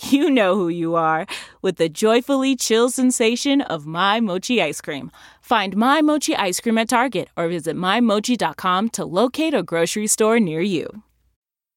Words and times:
you 0.00 0.30
know 0.30 0.54
who 0.54 0.68
you 0.68 0.94
are 0.94 1.26
with 1.62 1.76
the 1.76 1.88
joyfully 1.88 2.56
chill 2.56 2.90
sensation 2.90 3.60
of 3.62 3.86
My 3.86 4.20
Mochi 4.20 4.62
ice 4.62 4.80
cream. 4.80 5.10
Find 5.40 5.76
My 5.76 6.02
Mochi 6.02 6.36
ice 6.36 6.60
cream 6.60 6.78
at 6.78 6.88
Target 6.88 7.28
or 7.36 7.48
visit 7.48 7.76
MyMochi.com 7.76 8.90
to 8.90 9.04
locate 9.04 9.54
a 9.54 9.62
grocery 9.62 10.06
store 10.06 10.38
near 10.38 10.60
you. 10.60 11.02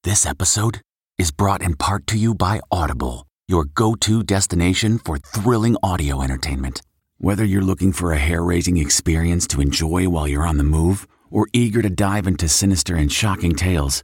This 0.03 0.25
episode 0.25 0.81
is 1.17 1.31
brought 1.31 1.61
in 1.61 1.75
part 1.75 2.07
to 2.07 2.17
you 2.17 2.33
by 2.33 2.59
Audible, 2.71 3.27
your 3.47 3.65
go 3.65 3.95
to 3.95 4.23
destination 4.23 4.97
for 4.97 5.17
thrilling 5.17 5.77
audio 5.83 6.21
entertainment. 6.21 6.81
Whether 7.17 7.45
you're 7.45 7.61
looking 7.61 7.93
for 7.93 8.11
a 8.11 8.17
hair 8.17 8.43
raising 8.43 8.77
experience 8.77 9.45
to 9.47 9.61
enjoy 9.61 10.09
while 10.09 10.27
you're 10.27 10.47
on 10.47 10.57
the 10.57 10.63
move 10.63 11.07
or 11.29 11.47
eager 11.53 11.81
to 11.81 11.89
dive 11.89 12.25
into 12.25 12.49
sinister 12.49 12.95
and 12.95 13.11
shocking 13.11 13.55
tales, 13.55 14.03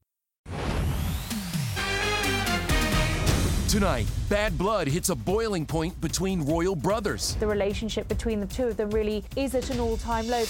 Tonight, 3.71 4.05
bad 4.27 4.57
blood 4.57 4.85
hits 4.85 5.07
a 5.07 5.15
boiling 5.15 5.65
point 5.65 6.01
between 6.01 6.41
royal 6.41 6.75
brothers. 6.75 7.35
The 7.39 7.47
relationship 7.47 8.05
between 8.09 8.41
the 8.41 8.45
two 8.45 8.65
of 8.65 8.75
them 8.75 8.89
really 8.89 9.23
is 9.37 9.55
at 9.55 9.69
an 9.69 9.79
all 9.79 9.95
time 9.95 10.27
low. 10.27 10.43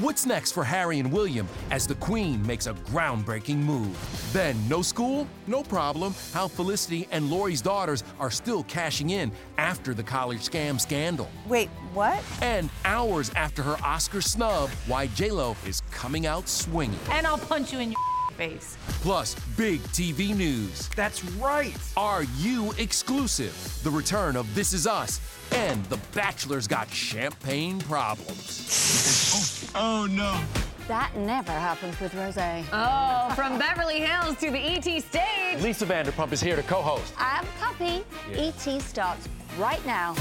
What's 0.00 0.24
next 0.24 0.52
for 0.52 0.64
Harry 0.64 0.98
and 0.98 1.12
William 1.12 1.46
as 1.70 1.86
the 1.86 1.94
Queen 1.96 2.44
makes 2.46 2.66
a 2.66 2.72
groundbreaking 2.72 3.58
move? 3.58 3.94
Then, 4.32 4.56
no 4.66 4.80
school? 4.80 5.28
No 5.46 5.62
problem. 5.62 6.14
How 6.32 6.48
Felicity 6.48 7.06
and 7.10 7.28
Lori's 7.28 7.60
daughters 7.60 8.02
are 8.18 8.30
still 8.30 8.62
cashing 8.62 9.10
in 9.10 9.30
after 9.58 9.92
the 9.92 10.02
college 10.02 10.40
scam 10.40 10.80
scandal. 10.80 11.28
Wait, 11.46 11.68
what? 11.92 12.24
And 12.40 12.70
hours 12.86 13.30
after 13.36 13.62
her 13.62 13.76
Oscar 13.84 14.22
snub, 14.22 14.70
why 14.86 15.08
J-Lo 15.08 15.54
is 15.66 15.82
coming 15.90 16.26
out 16.26 16.48
swinging. 16.48 16.98
And 17.10 17.26
I'll 17.26 17.36
punch 17.36 17.74
you 17.74 17.80
in 17.80 17.90
your 17.90 18.00
face. 18.34 18.76
Plus, 19.02 19.34
big 19.56 19.80
TV 19.92 20.36
news. 20.36 20.88
That's 20.96 21.24
right. 21.36 21.76
Are 21.96 22.24
you 22.38 22.72
exclusive? 22.78 23.54
The 23.82 23.90
return 23.90 24.36
of 24.36 24.52
This 24.54 24.72
Is 24.72 24.86
Us 24.86 25.20
and 25.52 25.84
The 25.86 25.98
Bachelor's 26.12 26.66
got 26.66 26.90
champagne 26.90 27.80
problems. 27.80 29.60
Oh 29.76 30.06
no. 30.08 30.40
That 30.86 31.16
never 31.16 31.50
happens 31.50 31.98
with 31.98 32.14
Rose. 32.14 32.36
Oh, 32.38 33.32
from 33.34 33.58
Beverly 33.58 34.00
Hills 34.00 34.38
to 34.38 34.50
the 34.52 34.58
ET 34.58 34.84
stage. 34.84 35.60
Lisa 35.62 35.84
Vanderpump 35.84 36.30
is 36.30 36.40
here 36.40 36.54
to 36.54 36.62
co-host. 36.62 37.12
I'm 37.18 37.44
a 37.44 37.48
puppy. 37.58 38.04
ET 38.34 38.80
starts 38.82 39.28
right 39.58 39.84
now. 39.84 40.14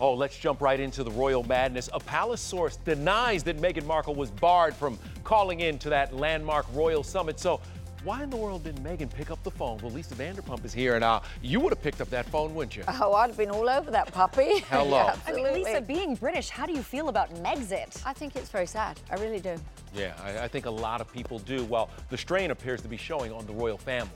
Oh, 0.00 0.14
let's 0.14 0.36
jump 0.36 0.60
right 0.60 0.78
into 0.78 1.02
the 1.02 1.10
royal 1.10 1.42
madness. 1.44 1.88
A 1.92 1.98
palace 1.98 2.40
source 2.40 2.76
denies 2.76 3.42
that 3.44 3.56
Meghan 3.58 3.84
Markle 3.86 4.14
was 4.14 4.30
barred 4.30 4.74
from 4.74 4.98
calling 5.28 5.60
in 5.60 5.78
to 5.78 5.90
that 5.90 6.14
landmark 6.14 6.64
royal 6.72 7.02
summit. 7.02 7.38
So 7.38 7.60
why 8.02 8.22
in 8.22 8.30
the 8.30 8.36
world 8.36 8.64
didn't 8.64 8.82
Meghan 8.82 9.12
pick 9.12 9.30
up 9.30 9.42
the 9.42 9.50
phone? 9.50 9.78
Well, 9.82 9.92
Lisa 9.92 10.14
Vanderpump 10.14 10.64
is 10.64 10.72
here, 10.72 10.94
and 10.94 11.04
uh, 11.04 11.20
you 11.42 11.60
would 11.60 11.70
have 11.70 11.82
picked 11.82 12.00
up 12.00 12.08
that 12.08 12.24
phone, 12.30 12.54
wouldn't 12.54 12.78
you? 12.78 12.84
Oh, 12.88 13.12
I'd 13.12 13.26
have 13.26 13.36
been 13.36 13.50
all 13.50 13.68
over 13.68 13.90
that 13.90 14.10
puppy. 14.10 14.60
Hello. 14.70 14.96
Yeah, 14.96 15.16
I 15.26 15.32
mean. 15.32 15.52
Lisa, 15.52 15.82
being 15.82 16.14
British, 16.14 16.48
how 16.48 16.64
do 16.64 16.72
you 16.72 16.82
feel 16.82 17.10
about 17.10 17.34
Megxit? 17.42 18.02
I 18.06 18.14
think 18.14 18.36
it's 18.36 18.48
very 18.48 18.66
sad. 18.66 18.98
I 19.10 19.16
really 19.16 19.38
do. 19.38 19.56
Yeah, 19.94 20.14
I, 20.22 20.44
I 20.44 20.48
think 20.48 20.64
a 20.64 20.70
lot 20.70 21.02
of 21.02 21.12
people 21.12 21.40
do. 21.40 21.62
Well, 21.64 21.90
the 22.08 22.16
strain 22.16 22.50
appears 22.50 22.80
to 22.80 22.88
be 22.88 22.96
showing 22.96 23.30
on 23.30 23.46
the 23.46 23.52
royal 23.52 23.76
family. 23.76 24.10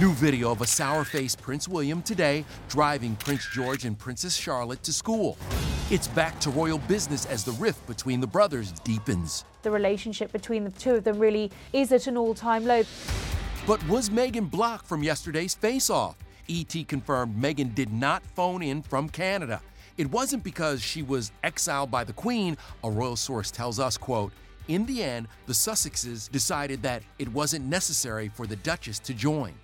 New 0.00 0.12
video 0.14 0.50
of 0.50 0.62
a 0.62 0.66
sour-faced 0.66 1.40
Prince 1.40 1.68
William 1.68 2.02
today 2.02 2.44
driving 2.68 3.14
Prince 3.14 3.46
George 3.52 3.84
and 3.84 3.96
Princess 3.96 4.34
Charlotte 4.34 4.82
to 4.82 4.92
school. 4.92 5.38
It's 5.90 6.06
back 6.06 6.38
to 6.42 6.50
royal 6.50 6.78
business 6.78 7.26
as 7.26 7.42
the 7.42 7.50
rift 7.50 7.84
between 7.88 8.20
the 8.20 8.26
brothers 8.28 8.70
deepens. 8.84 9.44
The 9.62 9.72
relationship 9.72 10.30
between 10.30 10.62
the 10.62 10.70
two 10.70 10.94
of 10.94 11.02
them 11.02 11.18
really 11.18 11.50
is 11.72 11.90
at 11.90 12.06
an 12.06 12.16
all 12.16 12.32
time 12.32 12.64
low. 12.64 12.84
But 13.66 13.84
was 13.88 14.08
Meghan 14.08 14.48
blocked 14.48 14.86
from 14.86 15.02
yesterday's 15.02 15.52
face-off? 15.52 16.14
ET 16.48 16.72
confirmed 16.86 17.36
Meghan 17.36 17.74
did 17.74 17.92
not 17.92 18.24
phone 18.36 18.62
in 18.62 18.82
from 18.82 19.08
Canada. 19.08 19.60
It 19.96 20.08
wasn't 20.12 20.44
because 20.44 20.80
she 20.80 21.02
was 21.02 21.32
exiled 21.42 21.90
by 21.90 22.04
the 22.04 22.12
Queen, 22.12 22.56
a 22.84 22.90
royal 22.90 23.16
source 23.16 23.50
tells 23.50 23.80
us, 23.80 23.98
quote, 23.98 24.30
in 24.68 24.86
the 24.86 25.02
end, 25.02 25.26
the 25.46 25.52
Sussexes 25.52 26.30
decided 26.30 26.84
that 26.84 27.02
it 27.18 27.26
wasn't 27.32 27.64
necessary 27.64 28.28
for 28.28 28.46
the 28.46 28.54
Duchess 28.54 29.00
to 29.00 29.12
join. 29.12 29.54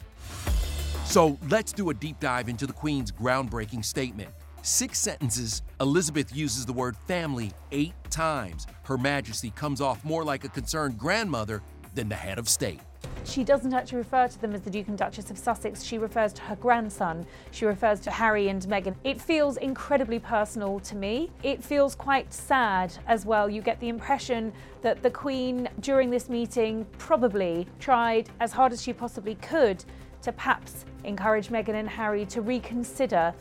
So 1.05 1.39
let's 1.51 1.73
do 1.73 1.91
a 1.91 1.95
deep 1.95 2.19
dive 2.19 2.49
into 2.49 2.67
the 2.67 2.73
Queen's 2.73 3.13
groundbreaking 3.13 3.85
statement. 3.85 4.31
Six 4.67 4.99
sentences, 4.99 5.63
Elizabeth 5.81 6.35
uses 6.35 6.67
the 6.67 6.73
word 6.73 6.97
family 7.07 7.53
eight 7.71 7.95
times. 8.11 8.67
Her 8.83 8.99
Majesty 8.99 9.51
comes 9.51 9.81
off 9.81 10.05
more 10.05 10.25
like 10.25 10.43
a 10.43 10.49
concerned 10.49 10.99
grandmother 10.99 11.63
than 11.95 12.09
the 12.09 12.17
head 12.17 12.37
of 12.37 12.49
state. 12.49 12.81
She 13.23 13.45
doesn't 13.45 13.73
actually 13.73 13.99
refer 13.99 14.27
to 14.27 14.41
them 14.41 14.53
as 14.55 14.63
the 14.63 14.71
Duke 14.71 14.89
and 14.89 14.99
Duchess 14.99 15.31
of 15.31 15.39
Sussex. 15.39 15.85
She 15.85 15.99
refers 15.99 16.33
to 16.33 16.43
her 16.43 16.57
grandson. 16.57 17.25
She 17.53 17.65
refers 17.65 18.01
to 18.01 18.11
Harry 18.11 18.49
and 18.49 18.61
Meghan. 18.63 18.97
It 19.05 19.21
feels 19.21 19.57
incredibly 19.59 20.19
personal 20.19 20.81
to 20.81 20.97
me. 20.97 21.31
It 21.45 21.63
feels 21.63 21.95
quite 21.95 22.35
sad 22.35 22.93
as 23.07 23.25
well. 23.25 23.49
You 23.49 23.63
get 23.63 23.79
the 23.79 23.89
impression 23.89 24.53
that 24.83 25.01
the 25.01 25.11
Queen, 25.11 25.69
during 25.79 26.11
this 26.11 26.29
meeting, 26.29 26.85
probably 26.99 27.69
tried 27.79 28.31
as 28.41 28.51
hard 28.51 28.73
as 28.73 28.83
she 28.83 28.93
possibly 28.93 29.37
could 29.37 29.85
to 30.23 30.33
perhaps 30.33 30.85
encourage 31.05 31.51
Meghan 31.51 31.75
and 31.75 31.89
Harry 31.89 32.27
to 32.27 32.41
reconsider. 32.41 33.33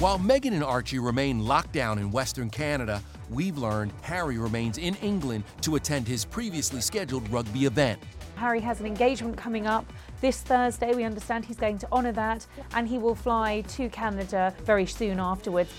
While 0.00 0.18
Meghan 0.18 0.54
and 0.54 0.64
Archie 0.64 0.98
remain 0.98 1.40
locked 1.40 1.72
down 1.72 1.98
in 1.98 2.10
Western 2.10 2.48
Canada, 2.48 3.02
we've 3.28 3.58
learned 3.58 3.92
Harry 4.00 4.38
remains 4.38 4.78
in 4.78 4.94
England 5.02 5.44
to 5.60 5.76
attend 5.76 6.08
his 6.08 6.24
previously 6.24 6.80
scheduled 6.80 7.28
rugby 7.28 7.66
event. 7.66 8.00
Harry 8.36 8.60
has 8.60 8.80
an 8.80 8.86
engagement 8.86 9.36
coming 9.36 9.66
up 9.66 9.84
this 10.22 10.40
Thursday. 10.40 10.94
We 10.94 11.04
understand 11.04 11.44
he's 11.44 11.58
going 11.58 11.76
to 11.80 11.92
honour 11.92 12.12
that 12.12 12.46
and 12.72 12.88
he 12.88 12.96
will 12.96 13.14
fly 13.14 13.60
to 13.72 13.90
Canada 13.90 14.54
very 14.64 14.86
soon 14.86 15.20
afterwards. 15.20 15.70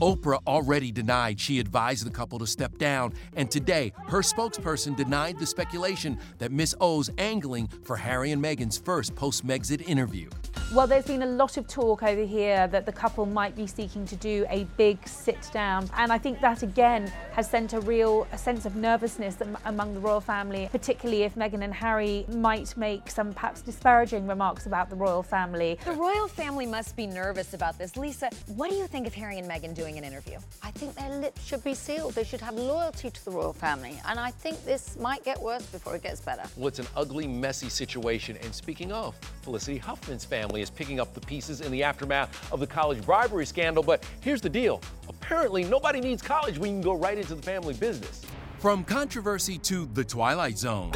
Oprah 0.00 0.40
already 0.46 0.90
denied 0.90 1.38
she 1.38 1.60
advised 1.60 2.06
the 2.06 2.10
couple 2.10 2.38
to 2.38 2.46
step 2.46 2.78
down, 2.78 3.12
and 3.36 3.50
today 3.50 3.92
her 4.06 4.20
spokesperson 4.20 4.96
denied 4.96 5.38
the 5.38 5.46
speculation 5.46 6.18
that 6.38 6.52
Miss 6.52 6.74
O's 6.80 7.10
angling 7.18 7.68
for 7.84 7.96
Harry 7.96 8.32
and 8.32 8.42
Meghan's 8.42 8.78
first 8.78 9.14
post 9.14 9.46
Megxit 9.46 9.86
interview. 9.86 10.30
Well, 10.74 10.86
there's 10.86 11.06
been 11.06 11.22
a 11.22 11.26
lot 11.26 11.56
of 11.56 11.66
talk 11.66 12.02
over 12.02 12.24
here 12.24 12.66
that 12.66 12.84
the 12.84 12.92
couple 12.92 13.24
might 13.24 13.56
be 13.56 13.66
seeking 13.66 14.04
to 14.04 14.16
do 14.16 14.44
a 14.50 14.64
big 14.76 14.98
sit 15.08 15.48
down. 15.50 15.88
And 15.96 16.12
I 16.12 16.18
think 16.18 16.42
that 16.42 16.62
again 16.62 17.10
has 17.32 17.48
sent 17.48 17.72
a 17.72 17.80
real 17.80 18.26
a 18.32 18.38
sense 18.38 18.66
of 18.66 18.76
nervousness 18.76 19.38
among 19.64 19.94
the 19.94 20.00
royal 20.00 20.20
family, 20.20 20.68
particularly 20.70 21.22
if 21.22 21.36
Meghan 21.36 21.64
and 21.64 21.72
Harry 21.72 22.26
might 22.28 22.76
make 22.76 23.10
some 23.10 23.32
perhaps 23.32 23.62
disparaging 23.62 24.26
remarks 24.26 24.66
about 24.66 24.90
the 24.90 24.96
royal 24.96 25.22
family. 25.22 25.78
The 25.86 25.92
royal 25.92 26.28
family 26.28 26.66
must 26.66 26.96
be 26.96 27.06
nervous 27.06 27.54
about 27.54 27.78
this. 27.78 27.96
Lisa, 27.96 28.28
what 28.48 28.68
do 28.68 28.76
you 28.76 28.86
think 28.86 29.06
of 29.06 29.14
Harry 29.14 29.38
and 29.38 29.50
Meghan 29.50 29.72
doing 29.72 29.96
an 29.96 30.04
interview? 30.04 30.36
I 30.62 30.70
think 30.72 30.94
their 30.94 31.18
lips 31.18 31.46
should 31.46 31.64
be 31.64 31.72
sealed. 31.72 32.12
They 32.12 32.24
should 32.24 32.42
have 32.42 32.56
loyalty 32.56 33.08
to 33.08 33.24
the 33.24 33.30
royal 33.30 33.54
family. 33.54 33.98
And 34.06 34.20
I 34.20 34.32
think 34.32 34.62
this 34.66 34.98
might 34.98 35.24
get 35.24 35.40
worse 35.40 35.64
before 35.64 35.96
it 35.96 36.02
gets 36.02 36.20
better. 36.20 36.42
Well, 36.58 36.68
it's 36.68 36.78
an 36.78 36.88
ugly, 36.94 37.26
messy 37.26 37.70
situation. 37.70 38.36
And 38.42 38.54
speaking 38.54 38.92
of, 38.92 39.16
Felicity 39.40 39.78
Huffman's 39.78 40.26
family 40.26 40.57
family 40.58 40.62
is 40.62 40.70
picking 40.70 41.00
up 41.00 41.14
the 41.14 41.20
pieces 41.20 41.60
in 41.60 41.70
the 41.70 41.82
aftermath 41.82 42.52
of 42.52 42.60
the 42.60 42.66
college 42.66 43.04
bribery 43.04 43.46
scandal. 43.46 43.82
But 43.82 44.04
here's 44.20 44.40
the 44.40 44.48
deal 44.48 44.80
apparently, 45.08 45.64
nobody 45.64 46.00
needs 46.00 46.22
college 46.22 46.58
when 46.58 46.70
you 46.70 46.76
can 46.76 46.82
go 46.82 46.94
right 46.94 47.18
into 47.18 47.34
the 47.34 47.42
family 47.42 47.74
business. 47.74 48.22
From 48.58 48.84
controversy 48.84 49.58
to 49.58 49.86
the 49.94 50.04
Twilight 50.04 50.58
Zone. 50.58 50.92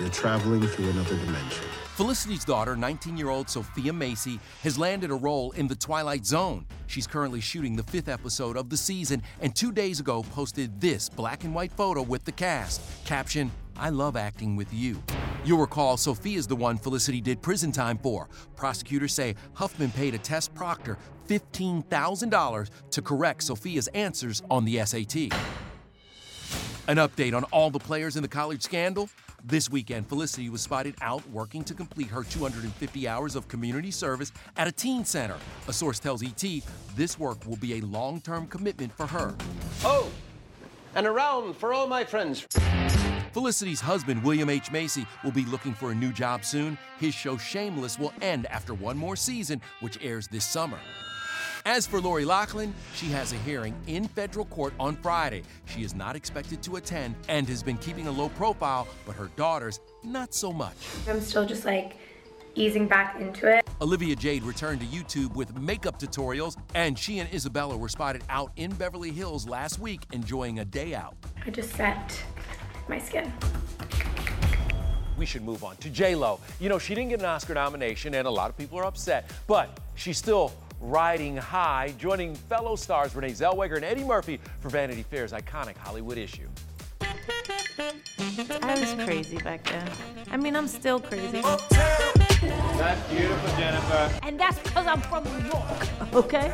You're 0.00 0.08
traveling 0.08 0.66
through 0.66 0.90
another 0.90 1.16
dimension. 1.16 1.64
Felicity's 1.94 2.44
daughter, 2.44 2.76
19 2.76 3.16
year 3.16 3.28
old 3.28 3.48
Sophia 3.48 3.92
Macy, 3.92 4.40
has 4.62 4.78
landed 4.78 5.10
a 5.10 5.14
role 5.14 5.52
in 5.52 5.68
The 5.68 5.76
Twilight 5.76 6.24
Zone. 6.24 6.64
She's 6.86 7.06
currently 7.06 7.40
shooting 7.40 7.76
the 7.76 7.82
fifth 7.82 8.08
episode 8.08 8.56
of 8.56 8.70
the 8.70 8.76
season 8.76 9.22
and 9.40 9.54
two 9.54 9.70
days 9.70 10.00
ago 10.00 10.24
posted 10.32 10.80
this 10.80 11.08
black 11.08 11.44
and 11.44 11.54
white 11.54 11.72
photo 11.72 12.02
with 12.02 12.24
the 12.24 12.32
cast. 12.32 12.80
Caption 13.04 13.52
I 13.76 13.90
love 13.90 14.16
acting 14.16 14.56
with 14.56 14.72
you. 14.72 15.02
You'll 15.44 15.58
recall 15.58 15.96
Sophia's 15.96 16.46
the 16.46 16.56
one 16.56 16.76
Felicity 16.76 17.20
did 17.20 17.40
prison 17.40 17.72
time 17.72 17.96
for. 17.98 18.28
Prosecutors 18.56 19.14
say 19.14 19.36
Huffman 19.54 19.90
paid 19.90 20.14
a 20.14 20.18
test 20.18 20.54
proctor 20.54 20.98
$15,000 21.28 22.68
to 22.90 23.02
correct 23.02 23.42
Sophia's 23.44 23.88
answers 23.88 24.42
on 24.50 24.64
the 24.64 24.84
SAT. 24.84 25.32
An 26.88 26.96
update 26.96 27.34
on 27.34 27.44
all 27.44 27.70
the 27.70 27.78
players 27.78 28.16
in 28.16 28.22
the 28.22 28.28
college 28.28 28.62
scandal. 28.62 29.08
This 29.44 29.70
weekend, 29.70 30.08
Felicity 30.08 30.50
was 30.50 30.60
spotted 30.60 30.96
out 31.00 31.26
working 31.30 31.64
to 31.64 31.72
complete 31.72 32.08
her 32.08 32.24
250 32.24 33.08
hours 33.08 33.36
of 33.36 33.48
community 33.48 33.90
service 33.90 34.32
at 34.56 34.68
a 34.68 34.72
teen 34.72 35.04
center. 35.04 35.36
A 35.68 35.72
source 35.72 35.98
tells 35.98 36.22
ET 36.22 36.44
this 36.96 37.18
work 37.18 37.46
will 37.46 37.56
be 37.56 37.78
a 37.78 37.80
long 37.80 38.20
term 38.20 38.46
commitment 38.46 38.92
for 38.92 39.06
her. 39.06 39.34
Oh, 39.84 40.10
and 40.94 41.06
around 41.06 41.56
for 41.56 41.72
all 41.72 41.86
my 41.86 42.04
friends. 42.04 42.46
Felicity's 43.32 43.80
husband, 43.80 44.24
William 44.24 44.50
H. 44.50 44.72
Macy, 44.72 45.06
will 45.22 45.30
be 45.30 45.44
looking 45.44 45.72
for 45.72 45.92
a 45.92 45.94
new 45.94 46.12
job 46.12 46.44
soon. 46.44 46.76
His 46.98 47.14
show 47.14 47.36
Shameless 47.36 47.98
will 47.98 48.12
end 48.20 48.46
after 48.46 48.74
one 48.74 48.96
more 48.96 49.14
season, 49.14 49.60
which 49.80 49.98
airs 50.02 50.26
this 50.26 50.44
summer. 50.44 50.78
As 51.64 51.86
for 51.86 52.00
Lori 52.00 52.24
Loughlin, 52.24 52.74
she 52.94 53.06
has 53.08 53.32
a 53.32 53.36
hearing 53.36 53.76
in 53.86 54.08
federal 54.08 54.46
court 54.46 54.72
on 54.80 54.96
Friday. 54.96 55.42
She 55.66 55.84
is 55.84 55.94
not 55.94 56.16
expected 56.16 56.62
to 56.62 56.76
attend 56.76 57.14
and 57.28 57.46
has 57.48 57.62
been 57.62 57.76
keeping 57.76 58.06
a 58.08 58.10
low 58.10 58.30
profile, 58.30 58.88
but 59.06 59.14
her 59.14 59.30
daughters, 59.36 59.78
not 60.02 60.34
so 60.34 60.52
much. 60.52 60.76
I'm 61.06 61.20
still 61.20 61.46
just 61.46 61.64
like 61.64 61.96
easing 62.56 62.88
back 62.88 63.20
into 63.20 63.46
it. 63.46 63.64
Olivia 63.80 64.16
Jade 64.16 64.42
returned 64.42 64.80
to 64.80 64.86
YouTube 64.86 65.34
with 65.36 65.56
makeup 65.56 66.00
tutorials, 66.00 66.56
and 66.74 66.98
she 66.98 67.20
and 67.20 67.32
Isabella 67.32 67.76
were 67.76 67.88
spotted 67.88 68.24
out 68.28 68.50
in 68.56 68.72
Beverly 68.72 69.10
Hills 69.10 69.46
last 69.46 69.78
week 69.78 70.02
enjoying 70.12 70.58
a 70.58 70.64
day 70.64 70.94
out. 70.94 71.14
I 71.46 71.50
just 71.50 71.70
set 71.74 72.22
my 72.88 72.98
skin. 72.98 73.32
We 75.18 75.26
should 75.26 75.42
move 75.42 75.64
on 75.64 75.76
to 75.76 75.90
J 75.90 76.14
Lo. 76.14 76.40
You 76.60 76.68
know, 76.68 76.78
she 76.78 76.94
didn't 76.94 77.10
get 77.10 77.20
an 77.20 77.26
Oscar 77.26 77.54
nomination, 77.54 78.14
and 78.14 78.26
a 78.26 78.30
lot 78.30 78.48
of 78.48 78.56
people 78.56 78.78
are 78.78 78.86
upset, 78.86 79.30
but 79.46 79.78
she's 79.94 80.16
still 80.16 80.52
riding 80.80 81.36
high, 81.36 81.92
joining 81.98 82.34
fellow 82.34 82.74
stars 82.74 83.14
Renee 83.14 83.32
Zellweger 83.32 83.76
and 83.76 83.84
Eddie 83.84 84.04
Murphy 84.04 84.40
for 84.60 84.70
Vanity 84.70 85.02
Fair's 85.02 85.32
iconic 85.32 85.76
Hollywood 85.76 86.16
issue. 86.16 86.48
I 88.62 88.78
was 88.78 88.94
crazy 89.04 89.36
back 89.38 89.64
then. 89.64 89.90
I 90.30 90.36
mean, 90.36 90.56
I'm 90.56 90.68
still 90.68 91.00
crazy. 91.00 91.42
That's 91.42 93.10
beautiful, 93.10 93.50
Jennifer. 93.58 94.10
And 94.22 94.40
that's 94.40 94.58
because 94.60 94.86
I'm 94.86 95.00
from 95.02 95.24
New 95.24 95.48
York, 95.48 96.14
okay? 96.14 96.52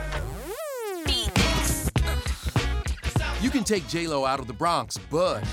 You 3.41 3.51
can 3.51 3.63
take 3.63 3.87
J-Lo 3.87 4.25
out 4.25 4.41
of 4.41 4.49
the 4.49 4.53
Bronx, 4.53 4.99
but 5.11 5.45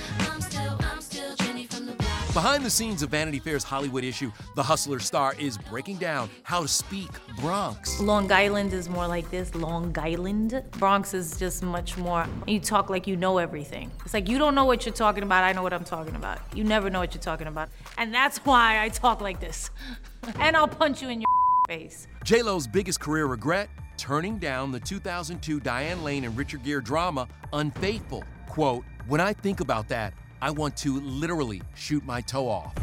Behind 2.34 2.66
the 2.66 2.70
scenes 2.72 3.04
of 3.04 3.12
Vanity 3.12 3.38
Fair's 3.38 3.64
Hollywood 3.64 4.04
issue, 4.04 4.32
the 4.56 4.64
Hustler 4.64 4.98
star 4.98 5.36
is 5.38 5.56
breaking 5.56 5.98
down 5.98 6.32
how 6.42 6.64
to 6.64 6.68
speak 6.68 7.12
Bronx. 7.40 8.00
Long 8.00 8.32
Island 8.32 8.74
is 8.74 8.90
more 8.90 9.06
like 9.06 9.30
this 9.30 9.54
Long 9.54 9.96
Island. 10.00 10.64
Bronx 10.72 11.14
is 11.14 11.38
just 11.38 11.62
much 11.62 11.96
more, 11.96 12.26
you 12.48 12.60
talk 12.60 12.90
like 12.90 13.06
you 13.06 13.16
know 13.16 13.38
everything. 13.38 13.92
It's 14.04 14.16
like 14.16 14.28
you 14.28 14.40
don't 14.40 14.56
know 14.56 14.66
what 14.66 14.84
you're 14.84 14.96
talking 14.96 15.22
about, 15.22 15.44
I 15.44 15.54
know 15.54 15.62
what 15.62 15.74
I'm 15.74 15.84
talking 15.84 16.16
about. 16.16 16.40
You 16.56 16.64
never 16.64 16.90
know 16.90 16.98
what 16.98 17.14
you're 17.14 17.22
talking 17.22 17.46
about. 17.46 17.70
And 18.00 18.12
that's 18.12 18.38
why 18.46 18.84
I 18.84 18.90
talk 18.90 19.22
like 19.22 19.40
this. 19.40 19.70
and 20.40 20.58
I'll 20.58 20.68
punch 20.68 21.04
you 21.04 21.10
in 21.10 21.22
your 21.22 21.28
face. 21.68 22.08
J-Lo's 22.24 22.66
biggest 22.66 23.00
career 23.00 23.28
regret? 23.28 23.70
Turning 23.96 24.40
down 24.40 24.72
the 24.72 24.80
2002 24.80 25.60
Diane 25.60 26.04
Lane 26.04 26.24
and 26.24 26.36
Richard 26.36 26.64
Gere 26.64 26.82
drama, 26.82 27.28
Unfaithful. 27.54 28.24
Quote, 28.50 28.84
when 29.08 29.22
I 29.22 29.34
think 29.34 29.60
about 29.60 29.88
that, 29.90 30.14
I 30.44 30.50
want 30.50 30.76
to 30.80 31.00
literally 31.00 31.62
shoot 31.74 32.06
my 32.06 32.20
toe 32.20 32.50
off. 32.50 32.76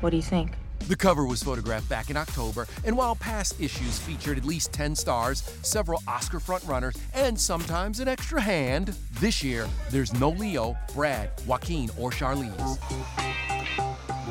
What 0.00 0.10
do 0.10 0.16
you 0.16 0.22
think? 0.22 0.50
The 0.88 0.96
cover 0.96 1.24
was 1.24 1.44
photographed 1.44 1.88
back 1.88 2.10
in 2.10 2.16
October, 2.16 2.66
and 2.84 2.96
while 2.96 3.14
past 3.14 3.60
issues 3.60 4.00
featured 4.00 4.36
at 4.36 4.44
least 4.44 4.72
10 4.72 4.96
stars, 4.96 5.48
several 5.62 6.02
Oscar 6.08 6.40
frontrunners, 6.40 6.98
and 7.14 7.40
sometimes 7.40 8.00
an 8.00 8.08
extra 8.08 8.40
hand, 8.40 8.96
this 9.20 9.44
year 9.44 9.68
there's 9.90 10.12
no 10.14 10.30
Leo, 10.30 10.76
Brad, 10.92 11.30
Joaquin, 11.46 11.88
or 11.96 12.10
Charlize. 12.10 12.78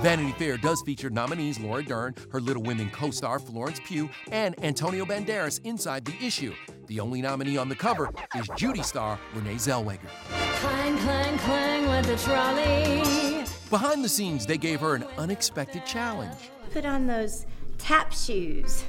Vanity 0.01 0.33
Fair 0.33 0.57
does 0.57 0.81
feature 0.81 1.09
nominees 1.09 1.61
Laura 1.61 1.85
Dern, 1.85 2.13
her 2.33 2.41
Little 2.41 2.63
Women 2.63 2.89
co 2.89 3.11
star 3.11 3.39
Florence 3.39 3.79
Pugh, 3.85 4.09
and 4.29 4.61
Antonio 4.61 5.05
Banderas 5.05 5.61
inside 5.63 6.03
the 6.03 6.15
issue. 6.21 6.53
The 6.93 6.99
only 6.99 7.23
nominee 7.23 7.57
on 7.57 7.69
the 7.69 7.75
cover 7.75 8.11
is 8.35 8.47
Judy 8.55 8.83
star 8.83 9.19
Renee 9.33 9.55
Zellweger. 9.55 9.97
Clang, 10.29 10.95
clang, 10.99 11.39
clang 11.39 11.89
with 11.89 12.05
the 12.05 12.17
trolley. 12.17 13.45
Behind 13.71 14.03
the 14.03 14.09
scenes, 14.09 14.45
they 14.45 14.59
gave 14.59 14.79
her 14.81 14.93
an 14.93 15.03
unexpected 15.17 15.87
challenge. 15.87 16.37
Put 16.71 16.85
on 16.85 17.07
those 17.07 17.47
tap 17.79 18.13
shoes 18.13 18.83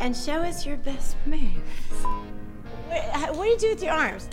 and 0.00 0.16
show 0.16 0.42
us 0.42 0.66
your 0.66 0.76
best 0.76 1.14
moves. 1.24 2.02
What 2.88 3.44
do 3.44 3.48
you 3.48 3.58
do 3.58 3.68
with 3.68 3.82
your 3.84 3.92
arms? 3.92 4.28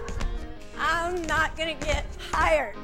I'm 0.78 1.20
not 1.26 1.58
gonna 1.58 1.74
get 1.74 2.06
hired. 2.30 2.74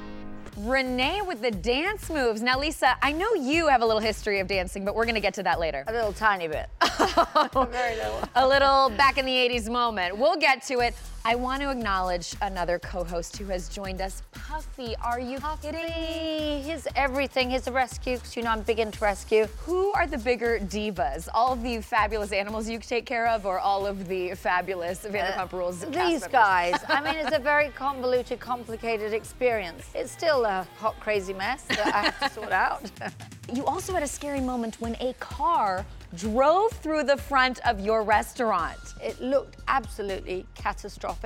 Renee 0.58 1.22
with 1.22 1.40
the 1.40 1.52
dance 1.52 2.10
moves. 2.10 2.42
Now, 2.42 2.58
Lisa, 2.58 2.96
I 3.00 3.12
know 3.12 3.32
you 3.34 3.68
have 3.68 3.80
a 3.80 3.86
little 3.86 4.00
history 4.00 4.40
of 4.40 4.48
dancing, 4.48 4.84
but 4.84 4.96
we're 4.96 5.04
going 5.04 5.14
to 5.14 5.20
get 5.20 5.34
to 5.34 5.42
that 5.44 5.60
later. 5.60 5.84
A 5.86 5.92
little 5.92 6.12
tiny 6.12 6.48
bit. 6.48 6.68
Very 7.70 7.94
little. 7.96 8.28
A 8.34 8.46
little 8.46 8.90
back 8.90 9.18
in 9.18 9.24
the 9.24 9.32
80s 9.32 9.70
moment. 9.70 10.18
We'll 10.18 10.36
get 10.36 10.62
to 10.64 10.80
it. 10.80 10.94
I 11.24 11.34
want 11.34 11.60
to 11.62 11.70
acknowledge 11.70 12.34
another 12.40 12.78
co-host 12.78 13.36
who 13.36 13.44
has 13.46 13.68
joined 13.68 14.00
us. 14.00 14.22
Puffy, 14.32 14.94
are 15.02 15.20
you 15.20 15.38
Puffy. 15.38 15.72
kidding? 15.72 16.62
He's 16.62 16.86
everything. 16.96 17.50
He's 17.50 17.66
a 17.66 17.72
rescue, 17.72 18.16
because 18.16 18.34
you 18.36 18.42
know 18.42 18.50
I'm 18.50 18.62
big 18.62 18.78
into 18.78 18.98
rescue. 19.00 19.46
Who 19.66 19.92
are 19.92 20.06
the 20.06 20.16
bigger 20.16 20.58
divas? 20.58 21.28
All 21.34 21.52
of 21.52 21.62
the 21.62 21.82
fabulous 21.82 22.32
animals 22.32 22.68
you 22.68 22.78
take 22.78 23.04
care 23.04 23.26
of, 23.26 23.44
or 23.44 23.58
all 23.58 23.86
of 23.86 24.08
the 24.08 24.34
fabulous 24.34 25.00
Vanderpump 25.04 25.52
Rules? 25.52 25.84
Uh, 25.84 25.90
these 25.90 26.26
guys. 26.26 26.78
I 26.88 27.02
mean, 27.02 27.16
it's 27.16 27.36
a 27.36 27.40
very 27.40 27.68
convoluted, 27.74 28.40
complicated 28.40 29.12
experience. 29.12 29.84
It's 29.94 30.10
still 30.12 30.44
a 30.46 30.66
hot, 30.78 30.98
crazy 31.00 31.34
mess 31.34 31.64
that 31.64 31.94
I 31.94 32.00
have 32.10 32.20
to 32.20 32.30
sort 32.30 32.52
out. 32.52 32.90
You 33.50 33.64
also 33.64 33.94
had 33.94 34.02
a 34.02 34.06
scary 34.06 34.42
moment 34.42 34.78
when 34.78 34.94
a 35.00 35.14
car 35.14 35.86
drove 36.16 36.70
through 36.70 37.04
the 37.04 37.16
front 37.16 37.66
of 37.66 37.80
your 37.80 38.02
restaurant. 38.02 38.76
It 39.02 39.18
looked 39.22 39.56
absolutely 39.68 40.44
catastrophic, 40.54 41.17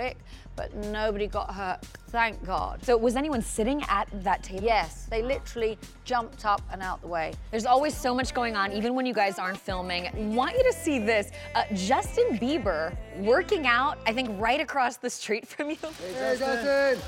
but 0.56 0.75
nobody 0.75 1.26
got 1.26 1.54
hurt, 1.54 1.84
thank 2.08 2.42
God. 2.44 2.84
So, 2.84 2.96
was 2.96 3.16
anyone 3.16 3.42
sitting 3.42 3.82
at 3.88 4.08
that 4.22 4.42
table? 4.42 4.64
Yes, 4.64 5.06
they 5.11 5.22
literally 5.22 5.78
jumped 6.04 6.44
up 6.44 6.62
and 6.72 6.82
out 6.82 7.00
the 7.00 7.08
way. 7.08 7.32
There's 7.50 7.66
always 7.66 7.96
so 7.96 8.14
much 8.14 8.34
going 8.34 8.56
on, 8.56 8.72
even 8.72 8.94
when 8.94 9.06
you 9.06 9.14
guys 9.14 9.38
aren't 9.38 9.58
filming. 9.58 10.08
I 10.08 10.12
want 10.34 10.56
you 10.56 10.64
to 10.64 10.72
see 10.72 10.99
this. 10.99 11.30
Uh, 11.54 11.64
Justin 11.75 12.38
Bieber 12.38 12.96
working 13.18 13.66
out, 13.66 13.99
I 14.06 14.12
think, 14.12 14.30
right 14.40 14.61
across 14.61 14.96
the 14.96 15.11
street 15.11 15.46
from 15.46 15.70
you. 15.70 15.76
Hey, 16.16 16.37
Justin. 16.38 17.02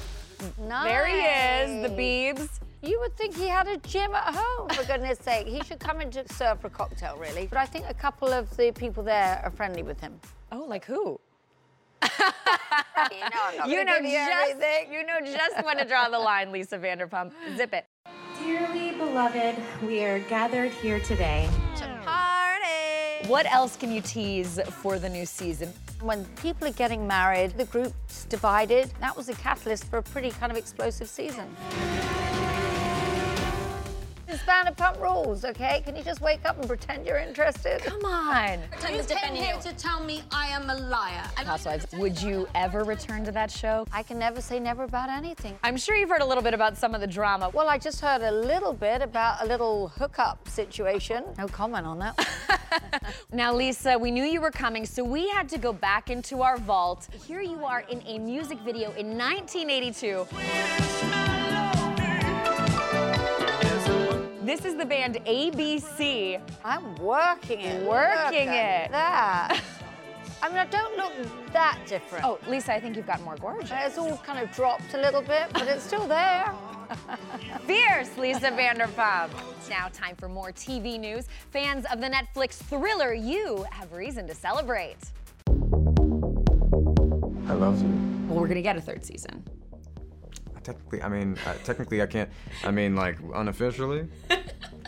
Nice. 0.59 0.85
There 0.85 1.07
he 1.07 1.21
is, 1.21 1.91
the 1.91 1.95
Biebs. 1.95 2.61
You 2.83 3.01
would 3.01 3.17
think 3.17 3.35
he 3.35 3.49
had 3.49 3.67
a 3.67 3.79
gym 3.79 4.15
at 4.15 4.35
home, 4.35 4.69
for 4.69 4.85
goodness 4.85 5.19
sake. 5.19 5.47
He 5.47 5.63
should 5.63 5.81
come 5.81 6.01
and 6.01 6.13
just 6.13 6.33
serve 6.33 6.61
for 6.61 6.67
a 6.67 6.71
cocktail, 6.71 7.17
really. 7.17 7.47
But 7.47 7.59
I 7.59 7.65
think 7.65 7.87
a 7.89 7.95
couple 7.95 8.29
of 8.29 8.55
the 8.59 8.73
people 8.73 9.03
there 9.03 9.41
are 9.43 9.51
friendly 9.51 9.83
with 9.83 10.01
him. 10.01 10.21
Oh, 10.53 10.67
like 10.69 10.85
who? 10.85 11.19
you 13.11 13.21
know, 13.21 13.67
you 13.67 13.85
know 13.85 13.97
give 13.97 14.05
you 14.05 14.19
just 14.19 14.51
everything. 14.51 14.93
you 14.93 15.07
know 15.07 15.21
just 15.23 15.65
when 15.65 15.77
to 15.79 15.85
draw 15.85 16.09
the 16.09 16.19
line, 16.19 16.53
Lisa 16.53 16.79
Vanderpump. 16.79 17.33
Zip 17.57 17.73
it. 17.73 17.87
Dearly 18.43 18.93
beloved, 18.93 19.57
we 19.83 20.03
are 20.05 20.19
gathered 20.21 20.73
here 20.73 21.01
today 21.01 21.49
to 21.77 22.01
party. 22.05 23.29
What 23.29 23.47
else 23.47 23.77
can 23.77 23.91
you 23.91 24.01
tease 24.01 24.61
for 24.83 24.99
the 24.99 25.09
new 25.09 25.25
season? 25.25 25.73
When 26.03 26.25
people 26.43 26.69
are 26.69 26.73
getting 26.73 27.07
married, 27.07 27.53
the 27.53 27.65
group's 27.65 28.25
divided. 28.27 28.91
That 29.01 29.17
was 29.17 29.29
a 29.29 29.35
catalyst 29.35 29.85
for 29.87 29.99
a 29.99 30.03
pretty 30.03 30.31
kind 30.31 30.53
of 30.53 30.59
explosive 30.59 31.09
season. 31.09 31.57
It's 34.35 34.43
Vanderpump 34.43 35.01
rules, 35.01 35.45
okay? 35.45 35.81
Can 35.85 35.95
you 35.95 36.03
just 36.03 36.21
wake 36.21 36.45
up 36.45 36.59
and 36.59 36.67
pretend 36.67 37.07
you're 37.07 37.19
interested? 37.19 37.81
Come 37.83 38.05
on. 38.05 38.59
You 38.93 39.05
came 39.05 39.33
here 39.33 39.57
to 39.59 39.73
tell 39.75 40.03
me 40.03 40.23
I 40.33 40.49
am 40.49 40.69
a 40.71 40.75
liar. 40.75 41.23
Housewives, 41.37 41.87
would 41.93 42.21
you 42.21 42.49
ever 42.57 42.83
return 42.83 43.25
to 43.27 43.31
that 43.31 43.49
show? 43.49 43.87
I 43.93 44.03
can 44.03 44.19
never 44.19 44.41
say 44.41 44.59
never 44.59 44.83
about 44.83 45.09
anything. 45.09 45.57
I'm 45.63 45.77
sure 45.77 45.95
you've 45.95 46.09
heard 46.09 46.21
a 46.21 46.27
little 46.27 46.43
bit 46.43 46.53
about 46.53 46.77
some 46.77 46.97
of 46.97 47.01
the 47.01 47.07
drama. 47.07 47.51
Well, 47.51 47.69
I 47.69 47.79
just 47.79 48.01
heard 48.01 48.23
a 48.23 48.33
little 48.33 48.73
bit 48.73 49.03
about 49.03 49.41
a 49.41 49.47
little 49.47 49.87
hookup 49.87 50.49
situation. 50.49 51.23
No 51.39 51.47
comment 51.47 51.87
on 51.87 52.01
that. 52.01 52.19
Now, 53.33 53.55
Lisa, 53.55 53.99
we 53.99 54.11
knew 54.11 54.25
you 54.25 54.41
were 54.41 54.51
coming, 54.51 54.87
so 54.87 55.05
we 55.05 55.29
had 55.29 55.49
to 55.51 55.59
go 55.59 55.73
back 55.73 56.11
into 56.11 56.43
our 56.43 56.57
vault. 56.57 57.09
Here 57.27 57.41
you 57.41 57.65
are 57.65 57.81
in 57.89 58.03
a 58.07 58.19
music 58.19 58.59
video 58.61 58.91
in 58.93 59.17
1982. 59.19 61.14
This 64.45 64.67
is 64.67 64.77
the 64.77 64.85
band 64.85 65.15
ABC. 65.25 66.39
I'm 66.63 66.95
working 66.97 67.61
it. 67.61 67.83
Working 67.83 68.49
Look 68.49 68.55
at 68.55 68.85
it. 68.85 68.91
That. 68.91 69.59
I 70.43 70.49
mean, 70.51 70.59
I 70.59 70.67
don't 70.67 70.99
look 70.99 71.13
that 71.55 71.79
different. 71.87 72.27
Oh, 72.27 72.39
Lisa, 72.47 72.75
I 72.75 72.81
think 72.81 72.95
you've 72.95 73.07
gotten 73.07 73.25
more 73.25 73.37
gorgeous. 73.37 73.71
It's 73.73 73.97
all 73.97 74.19
kind 74.19 74.39
of 74.39 74.55
dropped 74.55 74.93
a 74.93 74.99
little 74.99 75.23
bit, 75.23 75.47
but 75.55 75.67
it's 75.67 75.83
still 75.83 76.07
there. 76.07 76.53
Fierce 77.67 78.19
Lisa 78.19 78.51
Vanderpump. 78.51 79.31
Now, 79.71 79.89
time 79.95 80.15
for 80.15 80.29
more 80.29 80.53
TV 80.53 81.01
news. 81.01 81.27
Fans 81.51 81.87
of 81.91 82.03
the 82.03 82.11
Netflix 82.11 82.57
thriller 82.57 83.15
You 83.15 83.65
have 83.71 83.95
reason 83.95 84.27
to 84.27 84.35
celebrate. 84.35 84.99
I 87.47 87.55
love 87.55 87.81
you. 87.81 87.89
Well, 88.29 88.41
we're 88.41 88.49
gonna 88.49 88.61
get 88.61 88.77
a 88.77 88.83
third 88.83 89.07
season. 89.07 89.43
Technically, 90.65 91.03
I 91.03 91.09
mean, 91.11 91.37
uh, 91.47 91.55
technically, 91.63 92.01
I 92.01 92.07
can't. 92.07 92.31
I 92.65 92.71
mean, 92.71 92.97
like 92.97 93.19
unofficially. 93.35 94.09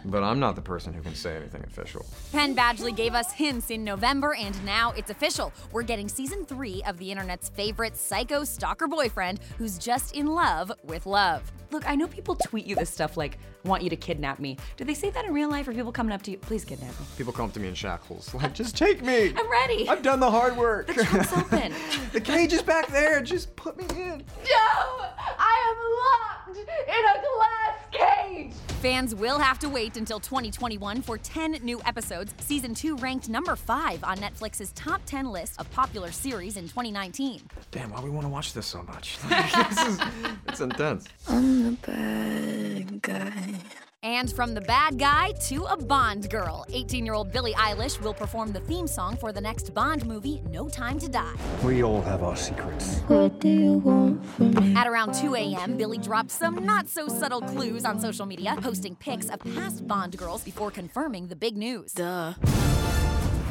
but 0.06 0.22
I'm 0.22 0.38
not 0.40 0.54
the 0.56 0.62
person 0.62 0.92
who 0.92 1.02
can 1.02 1.14
say 1.14 1.36
anything 1.36 1.62
official. 1.64 2.06
Penn 2.32 2.54
Badgley 2.54 2.94
gave 2.94 3.14
us 3.14 3.32
hints 3.32 3.70
in 3.70 3.84
November, 3.84 4.34
and 4.34 4.64
now 4.64 4.92
it's 4.96 5.10
official. 5.10 5.52
We're 5.72 5.82
getting 5.82 6.08
season 6.08 6.44
three 6.44 6.82
of 6.86 6.98
the 6.98 7.10
internet's 7.10 7.48
favorite 7.50 7.96
psycho 7.96 8.44
stalker 8.44 8.86
boyfriend 8.86 9.40
who's 9.58 9.78
just 9.78 10.14
in 10.14 10.26
love 10.26 10.72
with 10.84 11.06
love. 11.06 11.50
Look, 11.72 11.88
I 11.88 11.96
know 11.96 12.06
people 12.06 12.36
tweet 12.36 12.66
you 12.66 12.76
this 12.76 12.90
stuff 12.90 13.16
like, 13.16 13.38
want 13.64 13.82
you 13.82 13.90
to 13.90 13.96
kidnap 13.96 14.38
me. 14.38 14.56
Do 14.76 14.84
they 14.84 14.94
say 14.94 15.10
that 15.10 15.24
in 15.24 15.34
real 15.34 15.50
life 15.50 15.66
or 15.66 15.72
people 15.72 15.90
coming 15.90 16.12
up 16.12 16.22
to 16.22 16.30
you, 16.30 16.38
please 16.38 16.64
kidnap 16.64 16.90
me? 16.90 17.06
People 17.18 17.32
come 17.32 17.46
up 17.46 17.52
to 17.54 17.60
me 17.60 17.66
in 17.66 17.74
shackles, 17.74 18.32
like, 18.34 18.54
just 18.54 18.76
take 18.76 19.02
me. 19.04 19.34
I'm 19.36 19.50
ready. 19.50 19.88
I've 19.88 20.02
done 20.02 20.20
the 20.20 20.30
hard 20.30 20.56
work. 20.56 20.86
The 20.86 21.04
trunk's 21.04 21.32
open. 21.36 21.74
the 22.12 22.20
cage 22.20 22.52
is 22.52 22.62
back 22.62 22.86
there. 22.88 23.20
Just 23.20 23.54
put 23.56 23.76
me 23.76 23.84
in. 24.00 24.18
No! 24.18 25.06
I 25.38 25.74
am 25.74 26.54
locked 26.54 26.58
in 26.58 26.64
a 26.64 27.22
glass 27.22 27.85
cage! 27.98 28.52
Fans 28.80 29.14
will 29.14 29.38
have 29.38 29.58
to 29.60 29.68
wait 29.68 29.96
until 29.96 30.20
2021 30.20 31.02
for 31.02 31.18
10 31.18 31.52
new 31.62 31.80
episodes. 31.84 32.34
Season 32.38 32.74
2 32.74 32.96
ranked 32.96 33.28
number 33.28 33.56
5 33.56 34.04
on 34.04 34.18
Netflix's 34.18 34.72
top 34.72 35.00
10 35.06 35.30
list 35.30 35.58
of 35.60 35.70
popular 35.70 36.12
series 36.12 36.56
in 36.56 36.64
2019. 36.64 37.40
Damn, 37.70 37.90
why 37.90 38.00
we 38.00 38.10
want 38.10 38.24
to 38.24 38.28
watch 38.28 38.52
this 38.52 38.66
so 38.66 38.82
much? 38.82 39.18
this 39.28 39.86
is, 39.86 40.00
it's 40.48 40.60
intense. 40.60 41.06
I'm 41.28 41.64
the 41.64 41.72
bad 41.86 43.02
guy. 43.02 43.60
And 44.06 44.32
from 44.32 44.54
the 44.54 44.60
bad 44.60 45.00
guy 45.00 45.32
to 45.48 45.64
a 45.64 45.76
Bond 45.76 46.30
girl, 46.30 46.64
18 46.72 47.04
year 47.04 47.14
old 47.14 47.32
Billie 47.32 47.54
Eilish 47.54 48.00
will 48.00 48.14
perform 48.14 48.52
the 48.52 48.60
theme 48.60 48.86
song 48.86 49.16
for 49.16 49.32
the 49.32 49.40
next 49.40 49.74
Bond 49.74 50.06
movie, 50.06 50.44
No 50.48 50.68
Time 50.68 50.96
to 51.00 51.08
Die. 51.08 51.34
We 51.64 51.82
all 51.82 52.00
have 52.02 52.22
our 52.22 52.36
secrets. 52.36 53.00
What 53.08 53.40
do 53.40 53.48
you 53.48 53.72
want 53.78 54.24
from 54.24 54.54
me? 54.54 54.76
At 54.76 54.86
around 54.86 55.12
2 55.14 55.34
a.m., 55.34 55.76
Billie 55.76 55.98
dropped 55.98 56.30
some 56.30 56.64
not 56.64 56.88
so 56.88 57.08
subtle 57.08 57.40
clues 57.40 57.84
on 57.84 57.98
social 57.98 58.26
media, 58.26 58.56
posting 58.60 58.94
pics 58.94 59.28
of 59.28 59.40
past 59.40 59.88
Bond 59.88 60.16
girls 60.16 60.44
before 60.44 60.70
confirming 60.70 61.26
the 61.26 61.34
big 61.34 61.56
news. 61.56 61.92
Duh. 61.92 62.34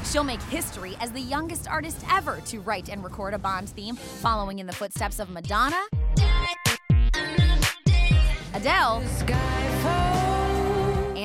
She'll 0.05 0.23
make 0.23 0.41
history 0.43 0.95
as 1.01 1.11
the 1.11 1.19
youngest 1.19 1.69
artist 1.69 1.97
ever 2.09 2.39
to 2.45 2.61
write 2.61 2.87
and 2.87 3.03
record 3.03 3.33
a 3.33 3.37
Bond 3.37 3.67
theme, 3.67 3.97
following 3.97 4.59
in 4.59 4.67
the 4.67 4.73
footsteps 4.73 5.19
of 5.19 5.29
Madonna, 5.29 5.83
Adele, 8.53 9.03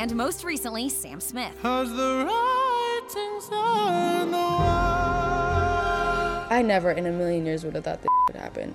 and 0.00 0.16
most 0.16 0.44
recently, 0.44 0.88
Sam 0.88 1.20
Smith. 1.20 1.54
I 1.62 1.84
never 6.64 6.92
in 6.92 7.04
a 7.04 7.12
million 7.12 7.44
years 7.44 7.64
would 7.64 7.74
have 7.74 7.84
thought 7.84 8.00
this 8.00 8.08
would 8.28 8.36
happen. 8.36 8.74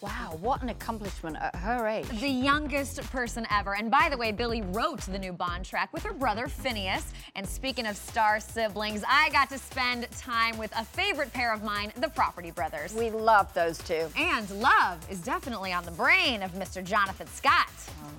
Wow, 0.00 0.36
what 0.40 0.62
an 0.62 0.70
accomplishment 0.70 1.36
at 1.40 1.54
her 1.54 1.86
age. 1.86 2.08
The 2.20 2.28
youngest 2.28 3.00
person 3.12 3.46
ever. 3.52 3.76
And 3.76 3.88
by 3.88 4.08
the 4.10 4.16
way, 4.16 4.32
Billie 4.32 4.62
wrote 4.62 5.02
the 5.02 5.18
new 5.18 5.32
Bond 5.32 5.64
track 5.64 5.92
with 5.92 6.02
her 6.02 6.12
brother 6.12 6.48
Finneas. 6.48 7.04
And 7.36 7.48
speaking 7.48 7.86
of 7.86 7.96
star 7.96 8.40
siblings, 8.40 9.04
I 9.08 9.30
got 9.30 9.48
to 9.50 9.58
spend 9.58 10.10
time 10.10 10.58
with 10.58 10.72
a 10.76 10.84
favorite 10.84 11.32
pair 11.32 11.54
of 11.54 11.62
mine, 11.62 11.92
the 12.00 12.08
Property 12.08 12.50
Brothers. 12.50 12.94
We 12.94 13.10
love 13.10 13.54
those 13.54 13.78
two. 13.78 14.08
And 14.18 14.50
love 14.60 15.08
is 15.08 15.20
definitely 15.20 15.72
on 15.72 15.84
the 15.84 15.92
brain 15.92 16.42
of 16.42 16.50
Mr. 16.52 16.82
Jonathan 16.84 17.28
Scott. 17.28 17.70